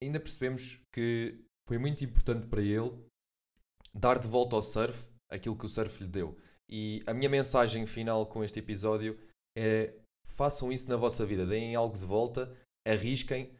[0.01, 2.97] ainda percebemos que foi muito importante para ele
[3.93, 6.37] dar de volta ao surf aquilo que o surf lhe deu.
[6.69, 9.19] E a minha mensagem final com este episódio
[9.57, 9.93] é:
[10.25, 12.49] façam isso na vossa vida, deem algo de volta,
[12.87, 13.51] arrisquem,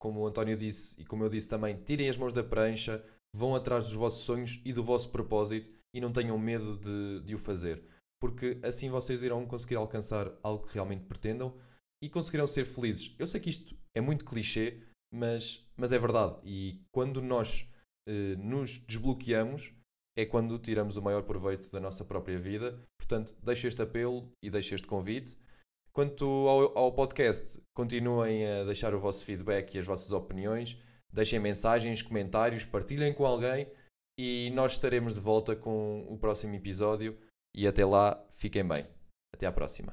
[0.00, 3.04] como o António disse e como eu disse também, tirem as mãos da prancha,
[3.36, 7.36] vão atrás dos vossos sonhos e do vosso propósito e não tenham medo de, de
[7.36, 7.80] o fazer,
[8.24, 11.54] porque assim vocês irão conseguir alcançar algo que realmente pretendam
[12.02, 13.14] e conseguirão ser felizes.
[13.18, 14.80] Eu sei que isto é muito clichê,
[15.12, 16.38] mas, mas é verdade.
[16.42, 17.68] E quando nós
[18.08, 19.74] eh, nos desbloqueamos,
[20.16, 22.82] é quando tiramos o maior proveito da nossa própria vida.
[22.98, 25.36] Portanto, deixo este apelo e deixo este convite.
[25.92, 30.80] Quanto ao, ao, podcast, continuem a deixar o vosso feedback e as vossas opiniões.
[31.12, 33.70] Deixem mensagens, comentários, partilhem com alguém
[34.18, 37.18] e nós estaremos de volta com o próximo episódio.
[37.54, 38.84] E até lá, fiquem bem.
[39.32, 39.92] Até à próxima.